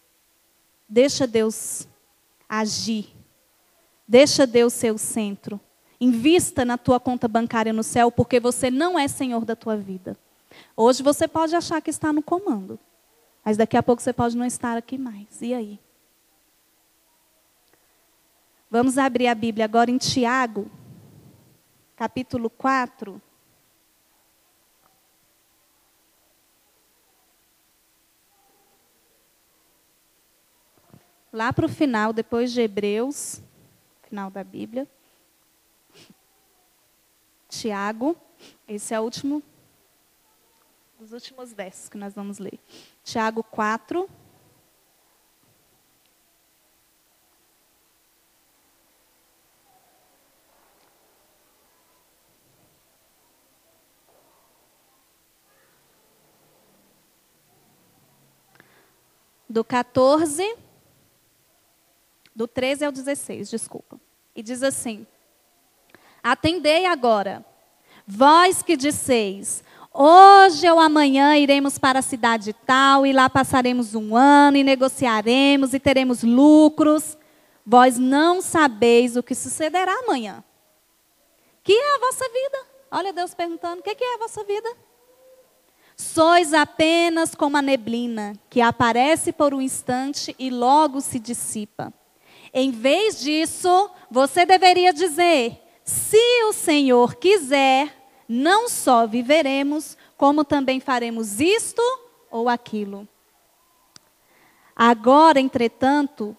Deixa 0.87 1.27
Deus 1.27 1.87
agir. 2.47 3.13
Deixa 4.07 4.47
Deus 4.47 4.73
ser 4.73 4.91
o 4.91 4.97
centro. 4.97 5.59
Invista 6.01 6.63
na 6.63 6.77
tua 6.77 6.99
conta 6.99 7.27
bancária 7.27 7.73
no 7.73 7.83
céu, 7.83 8.11
porque 8.11 8.39
você 8.39 8.71
não 8.71 8.97
é 8.97 9.07
senhor 9.07 9.45
da 9.45 9.55
tua 9.55 9.75
vida. 9.75 10.17
Hoje 10.75 11.03
você 11.03 11.27
pode 11.27 11.55
achar 11.55 11.81
que 11.81 11.89
está 11.89 12.11
no 12.11 12.23
comando, 12.23 12.79
mas 13.43 13.57
daqui 13.57 13.77
a 13.77 13.83
pouco 13.83 14.01
você 14.01 14.13
pode 14.13 14.35
não 14.35 14.45
estar 14.45 14.77
aqui 14.77 14.97
mais. 14.97 15.41
E 15.41 15.53
aí? 15.53 15.79
Vamos 18.71 18.97
abrir 18.97 19.27
a 19.27 19.35
Bíblia 19.35 19.65
agora 19.65 19.91
em 19.91 19.97
Tiago, 19.97 20.69
capítulo 21.95 22.49
4. 22.49 23.21
Lá 31.31 31.53
para 31.53 31.65
o 31.65 31.69
final, 31.69 32.11
depois 32.11 32.51
de 32.51 32.61
Hebreus, 32.61 33.41
final 34.03 34.29
da 34.29 34.43
Bíblia. 34.43 34.87
Tiago, 37.47 38.15
esse 38.67 38.93
é 38.93 38.99
o 38.99 39.03
último, 39.03 39.41
os 40.99 41.11
últimos 41.11 41.53
versos 41.53 41.89
que 41.89 41.97
nós 41.97 42.13
vamos 42.13 42.37
ler. 42.39 42.59
Tiago 43.03 43.43
4. 43.43 44.09
Do 59.47 59.63
14 59.63 60.68
do 62.39 62.47
13 62.47 62.85
ao 62.85 62.91
16, 62.93 63.49
desculpa. 63.49 63.99
E 64.33 64.41
diz 64.41 64.63
assim: 64.63 65.05
Atendei 66.23 66.85
agora, 66.85 67.45
vós 68.07 68.63
que 68.63 68.77
disseis, 68.77 69.61
hoje 69.93 70.69
ou 70.71 70.79
amanhã 70.79 71.35
iremos 71.35 71.77
para 71.77 71.99
a 71.99 72.01
cidade 72.01 72.53
tal, 72.53 73.05
e 73.05 73.11
lá 73.11 73.29
passaremos 73.29 73.93
um 73.93 74.15
ano, 74.15 74.55
e 74.55 74.63
negociaremos, 74.63 75.73
e 75.73 75.81
teremos 75.81 76.23
lucros. 76.23 77.17
Vós 77.65 77.99
não 77.99 78.41
sabeis 78.41 79.17
o 79.17 79.21
que 79.21 79.35
sucederá 79.35 79.93
amanhã. 80.05 80.41
Que 81.61 81.73
é 81.73 81.95
a 81.95 81.99
vossa 81.99 82.23
vida? 82.23 82.65
Olha 82.89 83.11
Deus 83.11 83.33
perguntando: 83.33 83.81
o 83.81 83.83
que 83.83 84.01
é 84.01 84.15
a 84.15 84.19
vossa 84.19 84.45
vida? 84.45 84.77
Sois 85.97 86.53
apenas 86.53 87.35
como 87.35 87.57
a 87.57 87.61
neblina, 87.61 88.31
que 88.49 88.61
aparece 88.61 89.33
por 89.33 89.53
um 89.53 89.59
instante 89.59 90.33
e 90.39 90.49
logo 90.49 91.01
se 91.01 91.19
dissipa. 91.19 91.93
Em 92.53 92.71
vez 92.71 93.19
disso, 93.19 93.89
você 94.09 94.45
deveria 94.45 94.93
dizer: 94.93 95.61
se 95.83 96.43
o 96.45 96.53
Senhor 96.53 97.15
quiser, 97.15 97.95
não 98.27 98.69
só 98.69 99.07
viveremos, 99.07 99.97
como 100.17 100.43
também 100.43 100.79
faremos 100.79 101.39
isto 101.39 101.81
ou 102.29 102.47
aquilo. 102.49 103.07
Agora, 104.75 105.39
entretanto, 105.39 106.37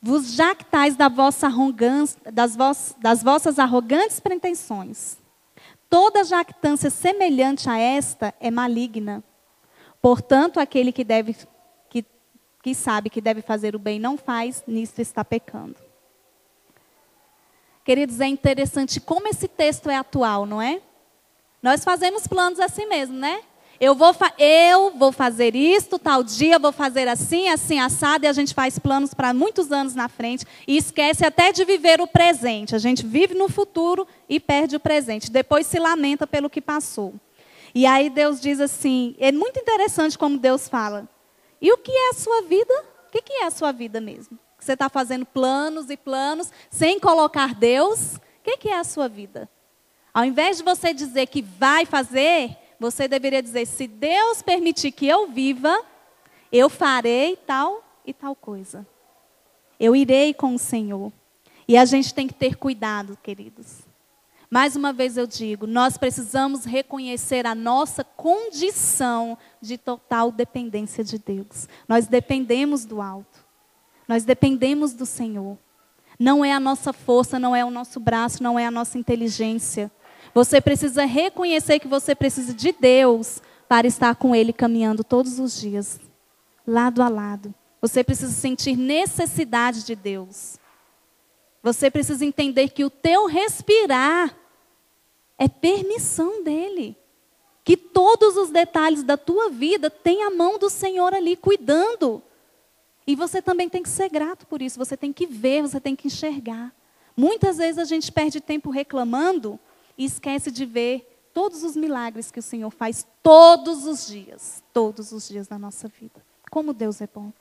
vos 0.00 0.32
jactais 0.32 0.96
da 0.96 1.08
vossa 1.08 1.50
das, 2.32 2.56
vos, 2.56 2.94
das 2.98 3.22
vossas 3.22 3.58
arrogantes 3.58 4.20
pretensões. 4.20 5.18
Toda 5.90 6.24
jactância 6.24 6.90
semelhante 6.90 7.68
a 7.68 7.78
esta 7.78 8.34
é 8.40 8.50
maligna. 8.50 9.22
Portanto, 10.00 10.60
aquele 10.60 10.92
que 10.92 11.04
deve 11.04 11.36
que 12.66 12.74
sabe 12.74 13.08
que 13.08 13.20
deve 13.20 13.42
fazer 13.42 13.76
o 13.76 13.78
bem 13.78 14.00
não 14.00 14.18
faz, 14.18 14.64
nisso 14.66 15.00
está 15.00 15.24
pecando. 15.24 15.76
Queridos, 17.84 18.20
é 18.20 18.26
interessante 18.26 18.98
como 18.98 19.28
esse 19.28 19.46
texto 19.46 19.88
é 19.88 19.94
atual, 19.94 20.44
não 20.44 20.60
é? 20.60 20.80
Nós 21.62 21.84
fazemos 21.84 22.26
planos 22.26 22.58
assim 22.58 22.84
mesmo, 22.86 23.16
né? 23.16 23.40
Eu 23.78 23.94
vou, 23.94 24.12
eu 24.36 24.90
vou 24.96 25.12
fazer 25.12 25.54
isto, 25.54 25.96
tal 25.96 26.24
dia, 26.24 26.58
vou 26.58 26.72
fazer 26.72 27.06
assim, 27.06 27.48
assim, 27.50 27.78
assado, 27.78 28.24
e 28.24 28.26
a 28.26 28.32
gente 28.32 28.52
faz 28.52 28.80
planos 28.80 29.14
para 29.14 29.32
muitos 29.32 29.70
anos 29.70 29.94
na 29.94 30.08
frente 30.08 30.44
e 30.66 30.76
esquece 30.76 31.24
até 31.24 31.52
de 31.52 31.64
viver 31.64 32.00
o 32.00 32.08
presente. 32.08 32.74
A 32.74 32.78
gente 32.78 33.06
vive 33.06 33.34
no 33.34 33.48
futuro 33.48 34.08
e 34.28 34.40
perde 34.40 34.74
o 34.74 34.80
presente. 34.80 35.30
Depois 35.30 35.68
se 35.68 35.78
lamenta 35.78 36.26
pelo 36.26 36.50
que 36.50 36.60
passou. 36.60 37.14
E 37.72 37.86
aí 37.86 38.10
Deus 38.10 38.40
diz 38.40 38.58
assim: 38.58 39.14
é 39.20 39.30
muito 39.30 39.60
interessante 39.60 40.18
como 40.18 40.36
Deus 40.36 40.68
fala. 40.68 41.08
E 41.60 41.72
o 41.72 41.78
que 41.78 41.92
é 41.92 42.10
a 42.10 42.14
sua 42.14 42.42
vida? 42.42 42.84
O 43.08 43.10
que 43.10 43.32
é 43.32 43.44
a 43.44 43.50
sua 43.50 43.72
vida 43.72 44.00
mesmo? 44.00 44.38
Você 44.58 44.72
está 44.72 44.88
fazendo 44.88 45.24
planos 45.24 45.90
e 45.90 45.96
planos 45.96 46.50
sem 46.70 46.98
colocar 46.98 47.54
Deus? 47.54 48.16
O 48.16 48.58
que 48.58 48.68
é 48.68 48.78
a 48.78 48.84
sua 48.84 49.08
vida? 49.08 49.48
Ao 50.12 50.24
invés 50.24 50.58
de 50.58 50.62
você 50.62 50.94
dizer 50.94 51.26
que 51.26 51.42
vai 51.42 51.84
fazer, 51.84 52.56
você 52.78 53.06
deveria 53.06 53.42
dizer: 53.42 53.66
se 53.66 53.86
Deus 53.86 54.42
permitir 54.42 54.92
que 54.92 55.06
eu 55.06 55.28
viva, 55.28 55.82
eu 56.50 56.68
farei 56.68 57.36
tal 57.36 57.84
e 58.04 58.12
tal 58.12 58.34
coisa. 58.34 58.86
Eu 59.78 59.94
irei 59.94 60.32
com 60.32 60.54
o 60.54 60.58
Senhor. 60.58 61.12
E 61.68 61.76
a 61.76 61.84
gente 61.84 62.14
tem 62.14 62.28
que 62.28 62.34
ter 62.34 62.56
cuidado, 62.56 63.18
queridos. 63.22 63.80
Mais 64.50 64.76
uma 64.76 64.92
vez 64.92 65.16
eu 65.16 65.26
digo, 65.26 65.66
nós 65.66 65.98
precisamos 65.98 66.64
reconhecer 66.64 67.46
a 67.46 67.54
nossa 67.54 68.04
condição 68.04 69.36
de 69.60 69.76
total 69.76 70.30
dependência 70.30 71.02
de 71.02 71.18
Deus. 71.18 71.68
Nós 71.88 72.06
dependemos 72.06 72.84
do 72.84 73.02
alto. 73.02 73.44
Nós 74.06 74.24
dependemos 74.24 74.92
do 74.92 75.04
Senhor. 75.04 75.58
Não 76.18 76.44
é 76.44 76.52
a 76.52 76.60
nossa 76.60 76.92
força, 76.92 77.38
não 77.38 77.54
é 77.54 77.64
o 77.64 77.70
nosso 77.70 77.98
braço, 77.98 78.42
não 78.42 78.58
é 78.58 78.66
a 78.66 78.70
nossa 78.70 78.96
inteligência. 78.96 79.90
Você 80.32 80.60
precisa 80.60 81.04
reconhecer 81.04 81.78
que 81.78 81.88
você 81.88 82.14
precisa 82.14 82.54
de 82.54 82.72
Deus 82.72 83.42
para 83.68 83.86
estar 83.86 84.14
com 84.14 84.34
Ele 84.34 84.52
caminhando 84.52 85.02
todos 85.02 85.38
os 85.38 85.60
dias, 85.60 86.00
lado 86.66 87.02
a 87.02 87.08
lado. 87.08 87.54
Você 87.80 88.02
precisa 88.04 88.32
sentir 88.32 88.76
necessidade 88.76 89.84
de 89.84 89.94
Deus. 89.94 90.58
Você 91.66 91.90
precisa 91.90 92.24
entender 92.24 92.68
que 92.68 92.84
o 92.84 92.90
teu 92.90 93.26
respirar 93.26 94.32
é 95.36 95.48
permissão 95.48 96.44
dele. 96.44 96.96
Que 97.64 97.76
todos 97.76 98.36
os 98.36 98.50
detalhes 98.50 99.02
da 99.02 99.16
tua 99.16 99.50
vida 99.50 99.90
tem 99.90 100.22
a 100.22 100.30
mão 100.30 100.60
do 100.60 100.70
Senhor 100.70 101.12
ali 101.12 101.34
cuidando. 101.34 102.22
E 103.04 103.16
você 103.16 103.42
também 103.42 103.68
tem 103.68 103.82
que 103.82 103.88
ser 103.88 104.08
grato 104.08 104.46
por 104.46 104.62
isso, 104.62 104.78
você 104.78 104.96
tem 104.96 105.12
que 105.12 105.26
ver, 105.26 105.62
você 105.62 105.80
tem 105.80 105.96
que 105.96 106.06
enxergar. 106.06 106.72
Muitas 107.16 107.56
vezes 107.56 107.78
a 107.78 107.84
gente 107.84 108.12
perde 108.12 108.40
tempo 108.40 108.70
reclamando 108.70 109.58
e 109.98 110.04
esquece 110.04 110.52
de 110.52 110.64
ver 110.64 111.28
todos 111.34 111.64
os 111.64 111.74
milagres 111.74 112.30
que 112.30 112.38
o 112.38 112.44
Senhor 112.44 112.70
faz 112.70 113.04
todos 113.24 113.86
os 113.86 114.06
dias, 114.06 114.62
todos 114.72 115.10
os 115.10 115.26
dias 115.26 115.48
da 115.48 115.58
nossa 115.58 115.88
vida. 115.88 116.24
Como 116.48 116.72
Deus 116.72 117.00
é 117.00 117.08
bom. 117.12 117.32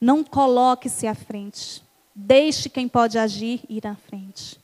Não 0.00 0.22
coloque-se 0.22 1.08
à 1.08 1.14
frente. 1.16 1.82
Deixe 2.14 2.68
quem 2.68 2.88
pode 2.88 3.18
agir 3.18 3.62
ir 3.68 3.86
à 3.86 3.94
frente. 3.94 4.60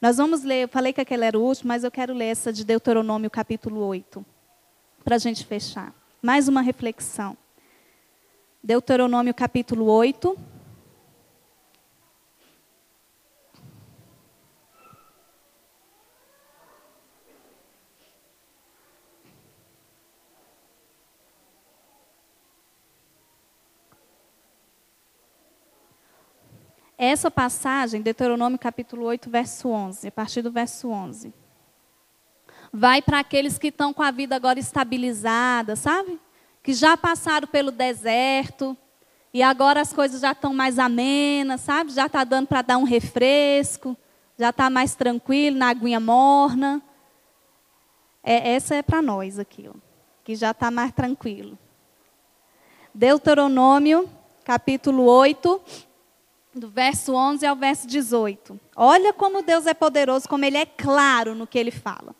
Nós 0.00 0.16
vamos 0.16 0.42
ler, 0.44 0.62
eu 0.62 0.68
falei 0.68 0.92
que 0.92 1.00
aquele 1.00 1.24
era 1.24 1.38
o 1.38 1.42
último, 1.42 1.68
mas 1.68 1.84
eu 1.84 1.90
quero 1.90 2.14
ler 2.14 2.26
essa 2.26 2.52
de 2.52 2.64
Deuteronômio 2.64 3.30
capítulo 3.30 3.80
8, 3.80 4.24
para 5.04 5.16
a 5.16 5.18
gente 5.18 5.44
fechar. 5.44 5.92
Mais 6.22 6.48
uma 6.48 6.60
reflexão. 6.60 7.36
Deuteronômio 8.62 9.34
capítulo 9.34 9.86
8. 9.86 10.36
Essa 27.00 27.30
passagem, 27.30 28.02
Deuteronômio 28.02 28.58
capítulo 28.58 29.04
8, 29.04 29.30
verso 29.30 29.68
11, 29.68 30.08
a 30.08 30.10
partir 30.10 30.42
do 30.42 30.50
verso 30.50 30.88
11. 30.88 31.32
Vai 32.72 33.00
para 33.00 33.20
aqueles 33.20 33.56
que 33.56 33.68
estão 33.68 33.94
com 33.94 34.02
a 34.02 34.10
vida 34.10 34.34
agora 34.34 34.58
estabilizada, 34.58 35.76
sabe? 35.76 36.18
Que 36.60 36.74
já 36.74 36.96
passaram 36.96 37.46
pelo 37.46 37.70
deserto 37.70 38.76
e 39.32 39.44
agora 39.44 39.80
as 39.80 39.92
coisas 39.92 40.22
já 40.22 40.32
estão 40.32 40.52
mais 40.52 40.76
amenas, 40.76 41.60
sabe? 41.60 41.92
Já 41.92 42.06
está 42.06 42.24
dando 42.24 42.48
para 42.48 42.62
dar 42.62 42.78
um 42.78 42.82
refresco, 42.82 43.96
já 44.36 44.50
está 44.50 44.68
mais 44.68 44.96
tranquilo, 44.96 45.56
na 45.56 45.68
aguinha 45.68 46.00
morna. 46.00 46.82
É, 48.24 48.54
essa 48.54 48.74
é 48.74 48.82
para 48.82 49.00
nós 49.00 49.38
aqui, 49.38 49.70
ó, 49.72 49.78
que 50.24 50.34
já 50.34 50.50
está 50.50 50.68
mais 50.68 50.90
tranquilo. 50.90 51.56
Deuteronômio, 52.92 54.10
capítulo 54.42 55.04
8, 55.04 55.62
do 56.58 56.68
verso 56.68 57.14
11 57.14 57.46
ao 57.46 57.56
verso 57.56 57.86
18. 57.86 58.58
Olha 58.76 59.12
como 59.12 59.42
Deus 59.42 59.66
é 59.66 59.74
poderoso, 59.74 60.28
como 60.28 60.44
Ele 60.44 60.56
é 60.56 60.66
claro 60.66 61.34
no 61.34 61.46
que 61.46 61.58
Ele 61.58 61.70
fala. 61.70 62.14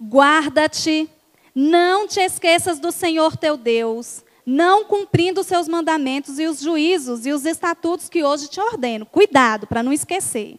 Guarda-te, 0.00 1.08
não 1.54 2.06
te 2.06 2.20
esqueças 2.20 2.78
do 2.78 2.92
Senhor 2.92 3.36
teu 3.36 3.56
Deus, 3.56 4.22
não 4.44 4.84
cumprindo 4.84 5.40
os 5.40 5.46
seus 5.46 5.66
mandamentos 5.66 6.38
e 6.38 6.46
os 6.46 6.60
juízos 6.60 7.26
e 7.26 7.32
os 7.32 7.44
estatutos 7.44 8.08
que 8.08 8.22
hoje 8.22 8.48
te 8.48 8.60
ordeno. 8.60 9.06
Cuidado 9.06 9.66
para 9.66 9.82
não 9.82 9.92
esquecer. 9.92 10.56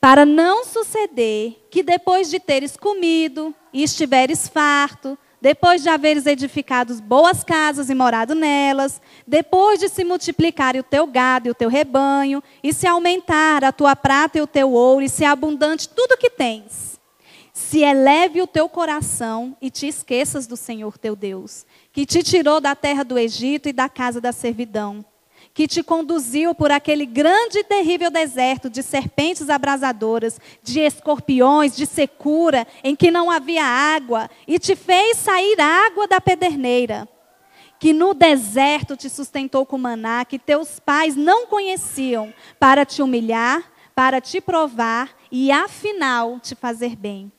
Para 0.00 0.24
não 0.24 0.64
suceder 0.64 1.66
que 1.70 1.82
depois 1.82 2.30
de 2.30 2.38
teres 2.38 2.76
comido 2.76 3.54
e 3.72 3.82
estiveres 3.82 4.48
farto, 4.48 5.18
depois 5.40 5.82
de 5.82 5.88
haveres 5.88 6.26
edificado 6.26 6.94
boas 7.02 7.44
casas 7.44 7.90
e 7.90 7.94
morado 7.94 8.34
nelas, 8.34 9.00
depois 9.26 9.78
de 9.78 9.88
se 9.88 10.04
multiplicar 10.04 10.76
o 10.76 10.82
teu 10.82 11.06
gado 11.06 11.48
e 11.48 11.50
o 11.50 11.54
teu 11.54 11.68
rebanho, 11.68 12.42
e 12.62 12.72
se 12.72 12.86
aumentar 12.86 13.64
a 13.64 13.72
tua 13.72 13.94
prata 13.94 14.38
e 14.38 14.40
o 14.40 14.46
teu 14.46 14.72
ouro, 14.72 15.04
e 15.04 15.08
se 15.08 15.24
abundante 15.24 15.88
tudo 15.88 16.16
que 16.16 16.30
tens, 16.30 16.98
se 17.52 17.80
eleve 17.80 18.40
o 18.40 18.46
teu 18.46 18.68
coração 18.68 19.56
e 19.60 19.70
te 19.70 19.86
esqueças 19.86 20.46
do 20.46 20.56
Senhor 20.56 20.96
teu 20.96 21.14
Deus, 21.14 21.66
que 21.92 22.06
te 22.06 22.22
tirou 22.22 22.60
da 22.60 22.74
terra 22.74 23.04
do 23.04 23.18
Egito 23.18 23.68
e 23.68 23.72
da 23.72 23.88
casa 23.88 24.20
da 24.20 24.32
servidão 24.32 25.04
que 25.58 25.66
te 25.66 25.82
conduziu 25.82 26.54
por 26.54 26.70
aquele 26.70 27.04
grande 27.04 27.58
e 27.58 27.64
terrível 27.64 28.12
deserto 28.12 28.70
de 28.70 28.80
serpentes 28.80 29.50
abrasadoras, 29.50 30.40
de 30.62 30.78
escorpiões, 30.78 31.74
de 31.74 31.84
secura, 31.84 32.64
em 32.84 32.94
que 32.94 33.10
não 33.10 33.28
havia 33.28 33.64
água, 33.64 34.30
e 34.46 34.56
te 34.56 34.76
fez 34.76 35.16
sair 35.16 35.60
água 35.60 36.06
da 36.06 36.20
pederneira. 36.20 37.08
Que 37.76 37.92
no 37.92 38.14
deserto 38.14 38.96
te 38.96 39.10
sustentou 39.10 39.66
com 39.66 39.76
maná, 39.76 40.24
que 40.24 40.38
teus 40.38 40.78
pais 40.78 41.16
não 41.16 41.48
conheciam, 41.48 42.32
para 42.60 42.86
te 42.86 43.02
humilhar, 43.02 43.68
para 43.96 44.20
te 44.20 44.40
provar 44.40 45.10
e 45.28 45.50
afinal 45.50 46.38
te 46.38 46.54
fazer 46.54 46.94
bem. 46.94 47.32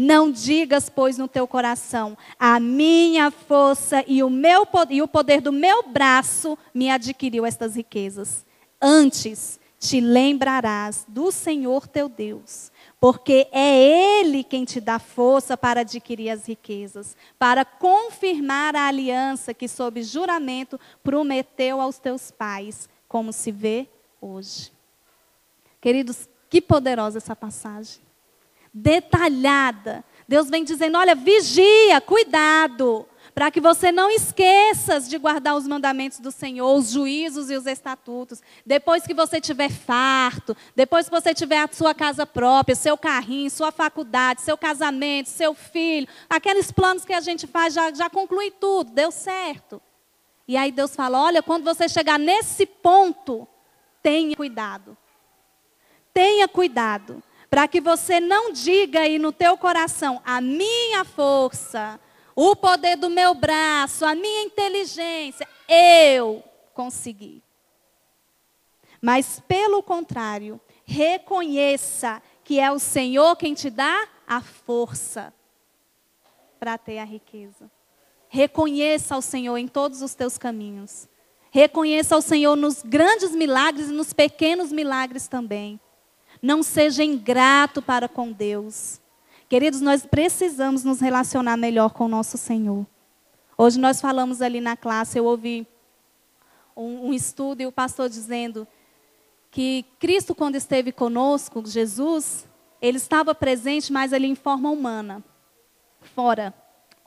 Não 0.00 0.30
digas, 0.30 0.88
pois, 0.88 1.18
no 1.18 1.26
teu 1.26 1.48
coração: 1.48 2.16
a 2.38 2.60
minha 2.60 3.32
força 3.32 4.04
e 4.06 4.22
o, 4.22 4.30
meu, 4.30 4.64
e 4.90 5.02
o 5.02 5.08
poder 5.08 5.40
do 5.40 5.50
meu 5.50 5.88
braço 5.88 6.56
me 6.72 6.88
adquiriu 6.88 7.44
estas 7.44 7.74
riquezas. 7.74 8.46
Antes 8.80 9.58
te 9.76 10.00
lembrarás 10.00 11.04
do 11.08 11.32
Senhor 11.32 11.88
teu 11.88 12.08
Deus, 12.08 12.70
porque 13.00 13.48
é 13.50 13.76
Ele 14.20 14.44
quem 14.44 14.64
te 14.64 14.80
dá 14.80 15.00
força 15.00 15.56
para 15.56 15.80
adquirir 15.80 16.30
as 16.30 16.46
riquezas, 16.46 17.16
para 17.36 17.64
confirmar 17.64 18.76
a 18.76 18.86
aliança 18.86 19.52
que, 19.52 19.66
sob 19.66 20.00
juramento, 20.04 20.78
prometeu 21.02 21.80
aos 21.80 21.98
teus 21.98 22.30
pais, 22.30 22.88
como 23.08 23.32
se 23.32 23.50
vê 23.50 23.88
hoje. 24.20 24.70
Queridos, 25.80 26.28
que 26.48 26.60
poderosa 26.60 27.18
essa 27.18 27.34
passagem 27.34 28.06
detalhada. 28.72 30.04
Deus 30.26 30.50
vem 30.50 30.64
dizendo: 30.64 30.98
olha, 30.98 31.14
vigia, 31.14 32.00
cuidado, 32.00 33.06
para 33.34 33.50
que 33.50 33.60
você 33.60 33.90
não 33.90 34.10
esqueças 34.10 35.08
de 35.08 35.16
guardar 35.16 35.56
os 35.56 35.66
mandamentos 35.66 36.20
do 36.20 36.30
Senhor, 36.30 36.76
os 36.76 36.90
juízos 36.90 37.50
e 37.50 37.56
os 37.56 37.66
estatutos. 37.66 38.42
Depois 38.66 39.06
que 39.06 39.14
você 39.14 39.40
tiver 39.40 39.70
farto, 39.70 40.56
depois 40.76 41.08
que 41.08 41.14
você 41.14 41.32
tiver 41.32 41.60
a 41.60 41.68
sua 41.72 41.94
casa 41.94 42.26
própria, 42.26 42.74
seu 42.74 42.98
carrinho, 42.98 43.50
sua 43.50 43.72
faculdade, 43.72 44.42
seu 44.42 44.58
casamento, 44.58 45.28
seu 45.28 45.54
filho, 45.54 46.06
aqueles 46.28 46.70
planos 46.70 47.04
que 47.04 47.12
a 47.12 47.20
gente 47.20 47.46
faz 47.46 47.72
já, 47.72 47.92
já 47.92 48.10
conclui 48.10 48.50
tudo, 48.50 48.90
deu 48.90 49.10
certo. 49.10 49.80
E 50.46 50.56
aí 50.56 50.72
Deus 50.72 50.94
fala: 50.94 51.22
olha, 51.22 51.42
quando 51.42 51.64
você 51.64 51.88
chegar 51.88 52.18
nesse 52.18 52.66
ponto, 52.66 53.46
tenha 54.02 54.36
cuidado. 54.36 54.96
Tenha 56.12 56.48
cuidado 56.48 57.22
para 57.50 57.66
que 57.66 57.80
você 57.80 58.20
não 58.20 58.52
diga 58.52 59.00
aí 59.00 59.18
no 59.18 59.32
teu 59.32 59.56
coração, 59.56 60.20
a 60.24 60.40
minha 60.40 61.04
força, 61.04 61.98
o 62.34 62.54
poder 62.54 62.96
do 62.96 63.08
meu 63.08 63.34
braço, 63.34 64.04
a 64.04 64.14
minha 64.14 64.42
inteligência, 64.42 65.48
eu 65.68 66.42
consegui. 66.74 67.42
Mas 69.00 69.40
pelo 69.46 69.82
contrário, 69.82 70.60
reconheça 70.84 72.22
que 72.44 72.58
é 72.58 72.70
o 72.70 72.78
Senhor 72.78 73.36
quem 73.36 73.54
te 73.54 73.70
dá 73.70 74.06
a 74.26 74.40
força 74.40 75.32
para 76.58 76.76
ter 76.76 76.98
a 76.98 77.04
riqueza. 77.04 77.70
Reconheça 78.28 79.16
o 79.16 79.22
Senhor 79.22 79.56
em 79.56 79.66
todos 79.66 80.02
os 80.02 80.14
teus 80.14 80.36
caminhos. 80.36 81.08
Reconheça 81.50 82.16
o 82.16 82.20
Senhor 82.20 82.56
nos 82.56 82.82
grandes 82.82 83.32
milagres 83.32 83.88
e 83.88 83.92
nos 83.92 84.12
pequenos 84.12 84.70
milagres 84.70 85.28
também. 85.28 85.80
Não 86.42 86.62
seja 86.62 87.02
ingrato 87.02 87.82
para 87.82 88.08
com 88.08 88.30
Deus. 88.32 89.00
Queridos, 89.48 89.80
nós 89.80 90.04
precisamos 90.04 90.84
nos 90.84 91.00
relacionar 91.00 91.56
melhor 91.56 91.90
com 91.90 92.04
o 92.04 92.08
nosso 92.08 92.36
Senhor. 92.36 92.86
Hoje 93.56 93.78
nós 93.78 94.00
falamos 94.00 94.40
ali 94.40 94.60
na 94.60 94.76
classe, 94.76 95.18
eu 95.18 95.24
ouvi 95.24 95.66
um, 96.76 97.08
um 97.08 97.12
estudo 97.12 97.60
e 97.60 97.66
o 97.66 97.72
pastor 97.72 98.08
dizendo 98.08 98.68
que 99.50 99.84
Cristo, 99.98 100.34
quando 100.34 100.54
esteve 100.54 100.92
conosco, 100.92 101.62
Jesus, 101.66 102.46
ele 102.80 102.98
estava 102.98 103.34
presente, 103.34 103.92
mas 103.92 104.12
ali 104.12 104.28
em 104.28 104.34
forma 104.34 104.70
humana, 104.70 105.24
fora. 106.14 106.54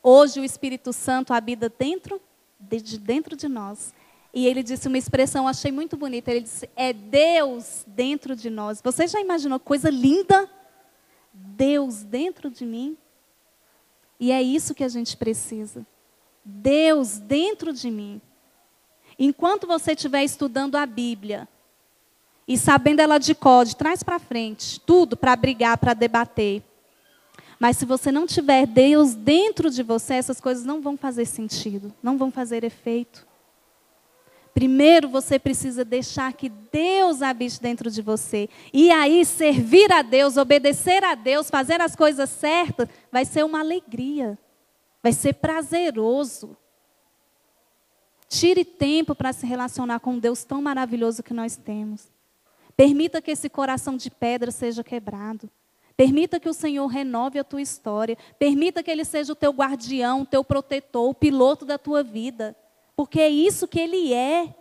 Hoje 0.03 0.39
o 0.39 0.43
Espírito 0.43 0.91
Santo 0.91 1.33
habita 1.33 1.69
dentro 1.69 2.21
de 2.59 2.97
dentro 2.97 3.35
de 3.35 3.47
nós. 3.47 3.93
E 4.33 4.47
ele 4.47 4.63
disse 4.63 4.87
uma 4.87 4.97
expressão, 4.97 5.47
achei 5.47 5.71
muito 5.71 5.97
bonita. 5.97 6.31
Ele 6.31 6.41
disse: 6.41 6.69
É 6.75 6.93
Deus 6.93 7.83
dentro 7.85 8.35
de 8.35 8.49
nós. 8.49 8.81
Você 8.81 9.07
já 9.07 9.19
imaginou 9.19 9.59
coisa 9.59 9.89
linda? 9.89 10.49
Deus 11.33 12.03
dentro 12.03 12.49
de 12.49 12.65
mim? 12.65 12.97
E 14.19 14.31
é 14.31 14.41
isso 14.41 14.73
que 14.73 14.83
a 14.83 14.89
gente 14.89 15.17
precisa. 15.17 15.85
Deus 16.45 17.17
dentro 17.17 17.73
de 17.73 17.89
mim. 17.89 18.21
Enquanto 19.17 19.67
você 19.67 19.91
estiver 19.91 20.23
estudando 20.23 20.75
a 20.75 20.85
Bíblia 20.85 21.47
e 22.47 22.57
sabendo 22.57 23.01
ela 23.01 23.17
de 23.17 23.35
código, 23.35 23.77
traz 23.77 24.01
para 24.01 24.19
frente 24.19 24.79
tudo 24.79 25.17
para 25.17 25.35
brigar, 25.35 25.77
para 25.77 25.93
debater. 25.93 26.63
Mas 27.59 27.77
se 27.77 27.85
você 27.85 28.11
não 28.11 28.25
tiver 28.25 28.65
Deus 28.65 29.13
dentro 29.13 29.69
de 29.69 29.83
você, 29.83 30.15
essas 30.15 30.41
coisas 30.41 30.65
não 30.65 30.81
vão 30.81 30.97
fazer 30.97 31.25
sentido, 31.25 31.93
não 32.01 32.17
vão 32.17 32.31
fazer 32.31 32.63
efeito. 32.63 33.27
Primeiro 34.53 35.07
você 35.07 35.39
precisa 35.39 35.85
deixar 35.85 36.33
que 36.33 36.49
Deus 36.49 37.21
habite 37.21 37.61
dentro 37.61 37.89
de 37.89 38.01
você. 38.01 38.49
E 38.73 38.91
aí, 38.91 39.23
servir 39.25 39.91
a 39.91 40.01
Deus, 40.01 40.35
obedecer 40.35 41.03
a 41.03 41.15
Deus, 41.15 41.49
fazer 41.49 41.79
as 41.79 41.95
coisas 41.95 42.29
certas, 42.29 42.89
vai 43.11 43.23
ser 43.23 43.45
uma 43.45 43.59
alegria. 43.59 44.37
Vai 45.01 45.13
ser 45.13 45.33
prazeroso. 45.33 46.55
Tire 48.27 48.63
tempo 48.63 49.15
para 49.15 49.33
se 49.33 49.45
relacionar 49.45 49.99
com 49.99 50.19
Deus 50.19 50.43
tão 50.43 50.61
maravilhoso 50.61 51.23
que 51.23 51.33
nós 51.33 51.55
temos. 51.55 52.11
Permita 52.75 53.21
que 53.21 53.31
esse 53.31 53.49
coração 53.49 53.95
de 53.95 54.09
pedra 54.09 54.51
seja 54.51 54.83
quebrado. 54.83 55.49
Permita 55.95 56.39
que 56.39 56.49
o 56.49 56.53
Senhor 56.53 56.87
renove 56.87 57.39
a 57.39 57.43
tua 57.43 57.61
história. 57.61 58.17
Permita 58.39 58.81
que 58.81 58.89
Ele 58.89 59.05
seja 59.05 59.33
o 59.33 59.35
teu 59.35 59.51
guardião, 59.51 60.21
o 60.21 60.25
teu 60.25 60.43
protetor, 60.43 61.09
o 61.09 61.13
piloto 61.13 61.65
da 61.65 61.77
tua 61.77 62.03
vida. 62.03 62.55
Porque 62.95 63.19
é 63.19 63.30
isso 63.30 63.67
que 63.67 63.80
ele 63.80 64.13
é. 64.13 64.56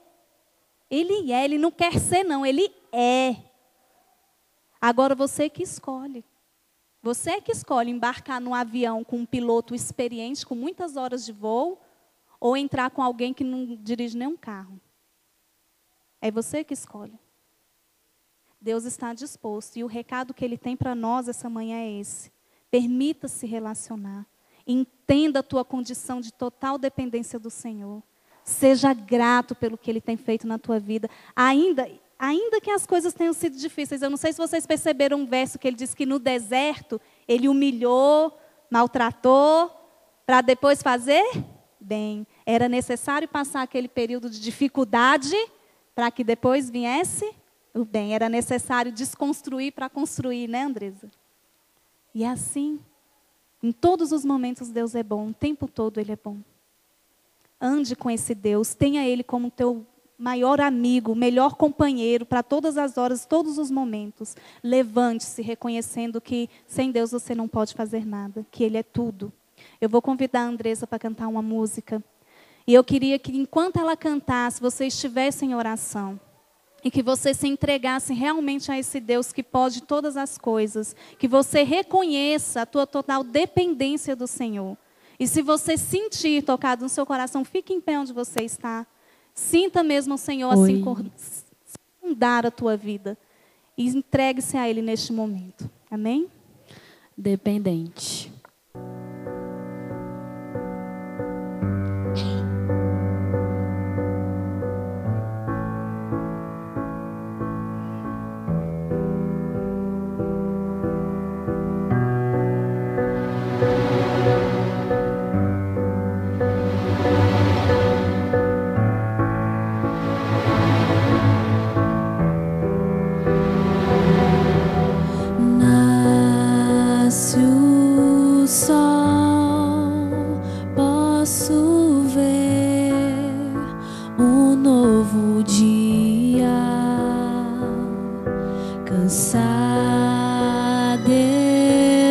Ele 0.91 1.33
é, 1.33 1.45
ele 1.45 1.59
não 1.59 1.71
quer 1.71 1.99
ser, 1.99 2.25
não, 2.25 2.45
ele 2.45 2.73
é. 2.93 3.37
Agora 4.81 5.15
você 5.15 5.49
que 5.49 5.63
escolhe. 5.63 6.25
Você 7.03 7.41
que 7.41 7.53
escolhe 7.53 7.91
embarcar 7.91 8.41
num 8.41 8.55
avião 8.55 9.03
com 9.05 9.19
um 9.19 9.27
piloto 9.27 9.75
experiente, 9.75 10.45
com 10.45 10.55
muitas 10.55 10.97
horas 10.97 11.25
de 11.25 11.33
voo, 11.33 11.81
ou 12.39 12.57
entrar 12.57 12.91
com 12.91 13.03
alguém 13.03 13.33
que 13.33 13.45
não 13.45 13.77
dirige 13.77 14.17
nenhum 14.17 14.37
carro. 14.37 14.81
É 16.21 16.31
você 16.31 16.65
que 16.65 16.75
escolhe. 16.75 17.19
Deus 18.61 18.85
está 18.85 19.15
disposto. 19.15 19.77
E 19.77 19.85
o 19.85 19.87
recado 19.87 20.35
que 20.35 20.45
Ele 20.45 20.59
tem 20.59 20.77
para 20.77 20.95
nós 20.95 21.29
essa 21.29 21.49
manhã 21.49 21.79
é 21.79 21.93
esse. 21.93 22.31
Permita-se 22.71 23.47
relacionar. 23.47 24.27
Entenda 24.67 25.41
a 25.41 25.43
tua 25.43 25.65
condição 25.65 26.21
de 26.21 26.33
total 26.33 26.77
dependência 26.77 27.39
do 27.39 27.51
Senhor. 27.51 28.03
Seja 28.51 28.93
grato 28.93 29.55
pelo 29.55 29.79
que 29.79 29.91
Ele 29.91 30.01
tem 30.01 30.17
feito 30.17 30.47
na 30.47 30.59
tua 30.59 30.81
vida. 30.81 31.09
Ainda, 31.37 31.89
ainda 32.19 32.61
que 32.61 32.71
as 32.71 32.85
coisas 32.85 33.15
tenham 33.15 33.33
sido 33.33 33.57
difíceis, 33.57 34.03
eu 34.03 34.11
não 34.11 34.17
sei 34.17 34.33
se 34.33 34.39
vocês 34.39 34.67
perceberam 34.67 35.21
um 35.21 35.27
verso 35.27 35.59
que 35.59 35.69
ele 35.69 35.77
diz 35.77 35.95
que 35.95 36.05
no 36.05 36.19
deserto 36.19 37.01
ele 37.29 37.49
humilhou, 37.49 38.37
maltratou, 38.69 39.71
para 40.27 40.41
depois 40.41 40.83
fazer 40.83 41.25
bem. 41.81 42.27
Era 42.45 42.69
necessário 42.69 43.29
passar 43.29 43.63
aquele 43.63 43.89
período 43.89 44.29
de 44.29 44.41
dificuldade 44.41 45.35
para 45.95 46.11
que 46.11 46.25
depois 46.25 46.69
viesse 46.69 47.33
o 47.73 47.85
bem. 47.85 48.15
Era 48.15 48.29
necessário 48.29 48.91
desconstruir 48.93 49.73
para 49.73 49.89
construir, 49.89 50.49
né, 50.49 50.65
Andresa? 50.65 51.09
E 52.13 52.25
é 52.25 52.29
assim. 52.29 52.81
Em 53.63 53.71
todos 53.71 54.11
os 54.11 54.25
momentos 54.25 54.71
Deus 54.71 54.95
é 54.95 55.03
bom, 55.03 55.29
o 55.29 55.35
tempo 55.35 55.69
todo 55.69 56.01
Ele 56.01 56.13
é 56.13 56.19
bom. 56.23 56.39
Ande 57.61 57.95
com 57.95 58.11
esse 58.11 58.35
Deus, 58.35 58.75
tenha 58.75 59.07
Ele 59.07 59.23
como 59.23 59.51
teu 59.51 59.85
maior 60.21 60.61
amigo, 60.61 61.15
melhor 61.15 61.55
companheiro 61.55 62.27
para 62.27 62.43
todas 62.43 62.77
as 62.77 62.99
horas, 62.99 63.25
todos 63.25 63.59
os 63.59 63.71
momentos. 63.71 64.37
Levante-se 64.63 65.41
reconhecendo 65.43 66.21
que 66.21 66.49
sem 66.67 66.91
Deus 66.91 67.11
você 67.11 67.35
não 67.35 67.49
pode 67.49 67.75
fazer 67.75 68.05
nada, 68.05 68.45
que 68.51 68.63
Ele 68.63 68.77
é 68.77 68.83
tudo. 68.83 69.33
Eu 69.81 69.89
vou 69.89 70.03
convidar 70.03 70.41
a 70.41 70.47
Andressa 70.47 70.87
para 70.87 70.99
cantar 70.99 71.29
uma 71.29 71.43
música. 71.43 72.03
E 72.67 72.75
eu 72.75 72.85
queria 72.85 73.19
que, 73.19 73.37
enquanto 73.37 73.79
ela 73.79 73.97
cantasse, 73.97 74.61
você 74.61 74.87
estivesse 74.87 75.45
em 75.45 75.55
oração. 75.55 76.21
E 76.85 76.91
que 76.91 77.03
você 77.03 77.35
se 77.35 77.47
entregasse 77.47 78.15
realmente 78.15 78.71
a 78.71 78.79
esse 78.79 79.01
Deus 79.01 79.33
que 79.33 79.43
pode 79.43 79.83
todas 79.83 80.17
as 80.17 80.39
coisas. 80.39 80.95
Que 81.19 81.29
você 81.29 81.63
reconheça 81.63 82.63
a 82.63 82.67
tua 82.67 82.87
total 82.87 83.25
dependência 83.25 84.15
do 84.15 84.27
Senhor. 84.27 84.77
E 85.21 85.29
se 85.29 85.43
você 85.43 85.77
sentir 85.77 86.43
tocado 86.43 86.83
no 86.83 86.89
seu 86.89 87.05
coração, 87.05 87.45
fique 87.45 87.75
em 87.75 87.81
pé 87.81 87.99
onde 87.99 88.11
você 88.11 88.43
está. 88.43 88.87
Sinta 89.35 89.83
mesmo 89.83 90.15
o 90.15 90.19
Senhor 90.19 90.51
assim 90.51 90.83
fundar 92.01 92.47
a 92.47 92.51
tua 92.51 92.75
vida. 92.75 93.19
E 93.77 93.87
entregue-se 93.87 94.57
a 94.57 94.67
Ele 94.67 94.81
neste 94.81 95.13
momento. 95.13 95.69
Amém? 95.91 96.27
Dependente. 97.15 98.33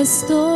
Posso 0.09 0.48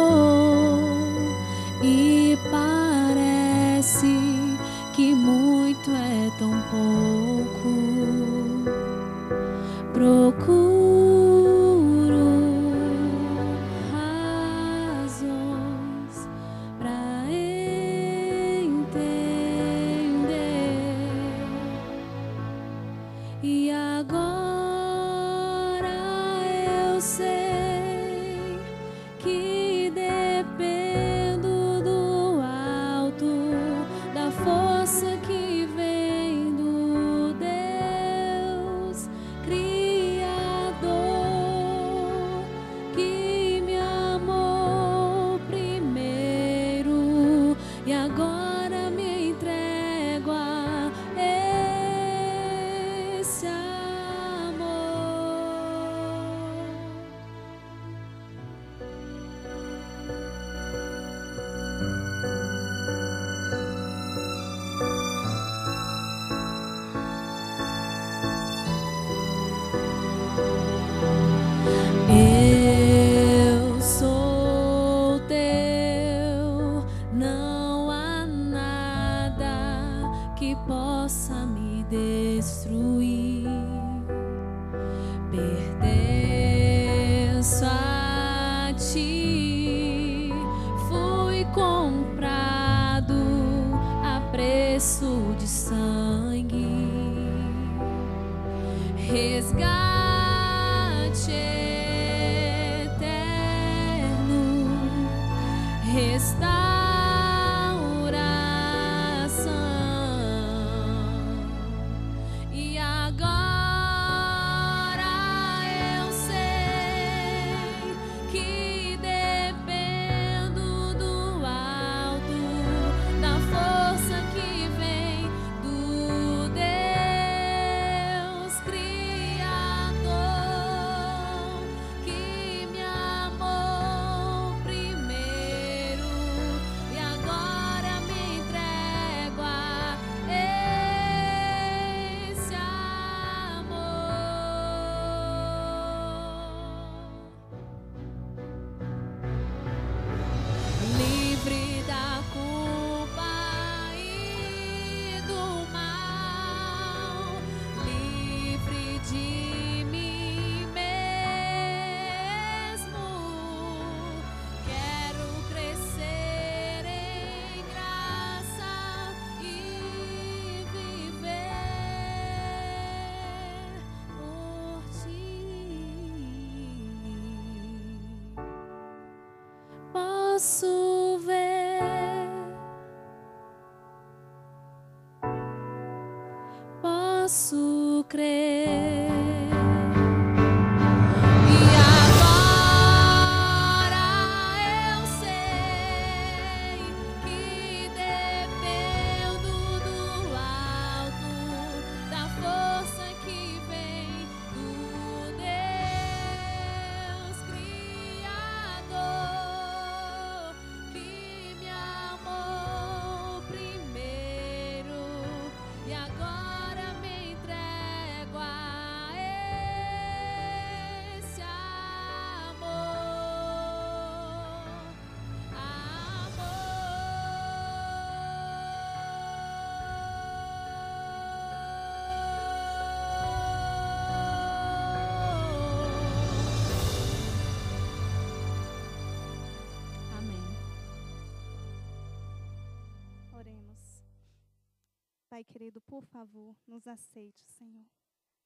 Pai 245.34 245.44
querido, 245.44 245.82
por 245.82 246.06
favor, 246.06 246.56
nos 246.68 246.88
aceite, 246.88 247.42
Senhor. 247.58 247.90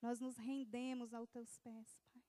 Nós 0.02 0.22
nos 0.22 0.38
rendemos 0.38 1.14
aos 1.14 1.30
teus 1.30 1.58
pés, 1.58 1.98
Pai. 1.98 2.24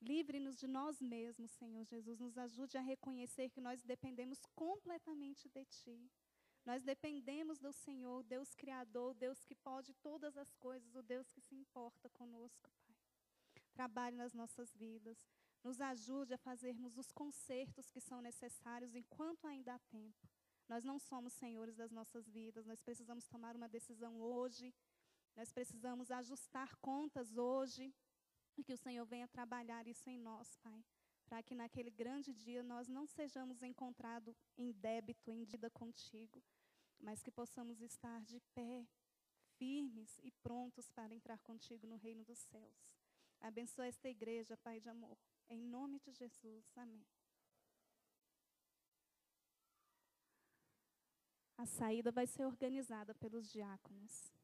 Livre-nos 0.00 0.56
de 0.56 0.66
nós 0.66 0.98
mesmos, 1.02 1.50
Senhor 1.50 1.84
Jesus. 1.84 2.18
Nos 2.18 2.38
ajude 2.38 2.78
a 2.78 2.80
reconhecer 2.80 3.50
que 3.50 3.60
nós 3.60 3.82
dependemos 3.82 4.46
completamente 4.54 5.46
de 5.46 5.66
Ti. 5.66 6.10
Nós 6.64 6.82
dependemos 6.82 7.58
do 7.58 7.70
Senhor, 7.70 8.22
Deus 8.22 8.54
Criador, 8.54 9.12
Deus 9.12 9.44
que 9.44 9.54
pode 9.54 9.92
todas 9.96 10.38
as 10.38 10.54
coisas, 10.54 10.94
o 10.94 11.02
Deus 11.02 11.30
que 11.30 11.42
se 11.42 11.54
importa 11.54 12.08
conosco, 12.08 12.70
Pai. 12.86 12.96
Trabalhe 13.74 14.16
nas 14.16 14.32
nossas 14.32 14.74
vidas. 14.74 15.18
Nos 15.62 15.82
ajude 15.82 16.32
a 16.32 16.38
fazermos 16.38 16.96
os 16.96 17.12
consertos 17.12 17.90
que 17.90 18.00
são 18.00 18.22
necessários 18.22 18.94
enquanto 18.94 19.46
ainda 19.46 19.74
há 19.74 19.78
tempo. 19.80 20.26
Nós 20.72 20.84
não 20.84 20.98
somos 20.98 21.34
senhores 21.34 21.76
das 21.76 21.92
nossas 21.92 22.26
vidas, 22.26 22.64
nós 22.64 22.80
precisamos 22.80 23.26
tomar 23.26 23.54
uma 23.54 23.68
decisão 23.68 24.22
hoje, 24.22 24.74
nós 25.36 25.52
precisamos 25.52 26.10
ajustar 26.10 26.74
contas 26.76 27.36
hoje, 27.36 27.94
e 28.56 28.64
que 28.64 28.72
o 28.72 28.78
Senhor 28.78 29.04
venha 29.04 29.28
trabalhar 29.28 29.86
isso 29.86 30.08
em 30.08 30.18
nós, 30.18 30.56
Pai, 30.62 30.82
para 31.26 31.42
que 31.42 31.54
naquele 31.54 31.90
grande 31.90 32.32
dia 32.32 32.62
nós 32.62 32.88
não 32.88 33.06
sejamos 33.06 33.62
encontrados 33.62 34.34
em 34.56 34.72
débito, 34.72 35.30
em 35.30 35.44
dívida 35.44 35.68
contigo, 35.68 36.42
mas 36.98 37.22
que 37.22 37.30
possamos 37.30 37.82
estar 37.82 38.22
de 38.22 38.40
pé, 38.54 38.88
firmes 39.58 40.18
e 40.22 40.30
prontos 40.30 40.88
para 40.90 41.14
entrar 41.14 41.38
contigo 41.40 41.86
no 41.86 41.96
reino 41.96 42.24
dos 42.24 42.38
céus. 42.38 42.96
Abençoa 43.42 43.88
esta 43.88 44.08
igreja, 44.08 44.56
Pai 44.56 44.80
de 44.80 44.88
amor. 44.88 45.18
Em 45.50 45.60
nome 45.60 46.00
de 46.00 46.12
Jesus. 46.12 46.64
Amém. 46.78 47.04
A 51.62 51.66
saída 51.66 52.10
vai 52.10 52.26
ser 52.26 52.44
organizada 52.44 53.14
pelos 53.14 53.48
diáconos. 53.48 54.34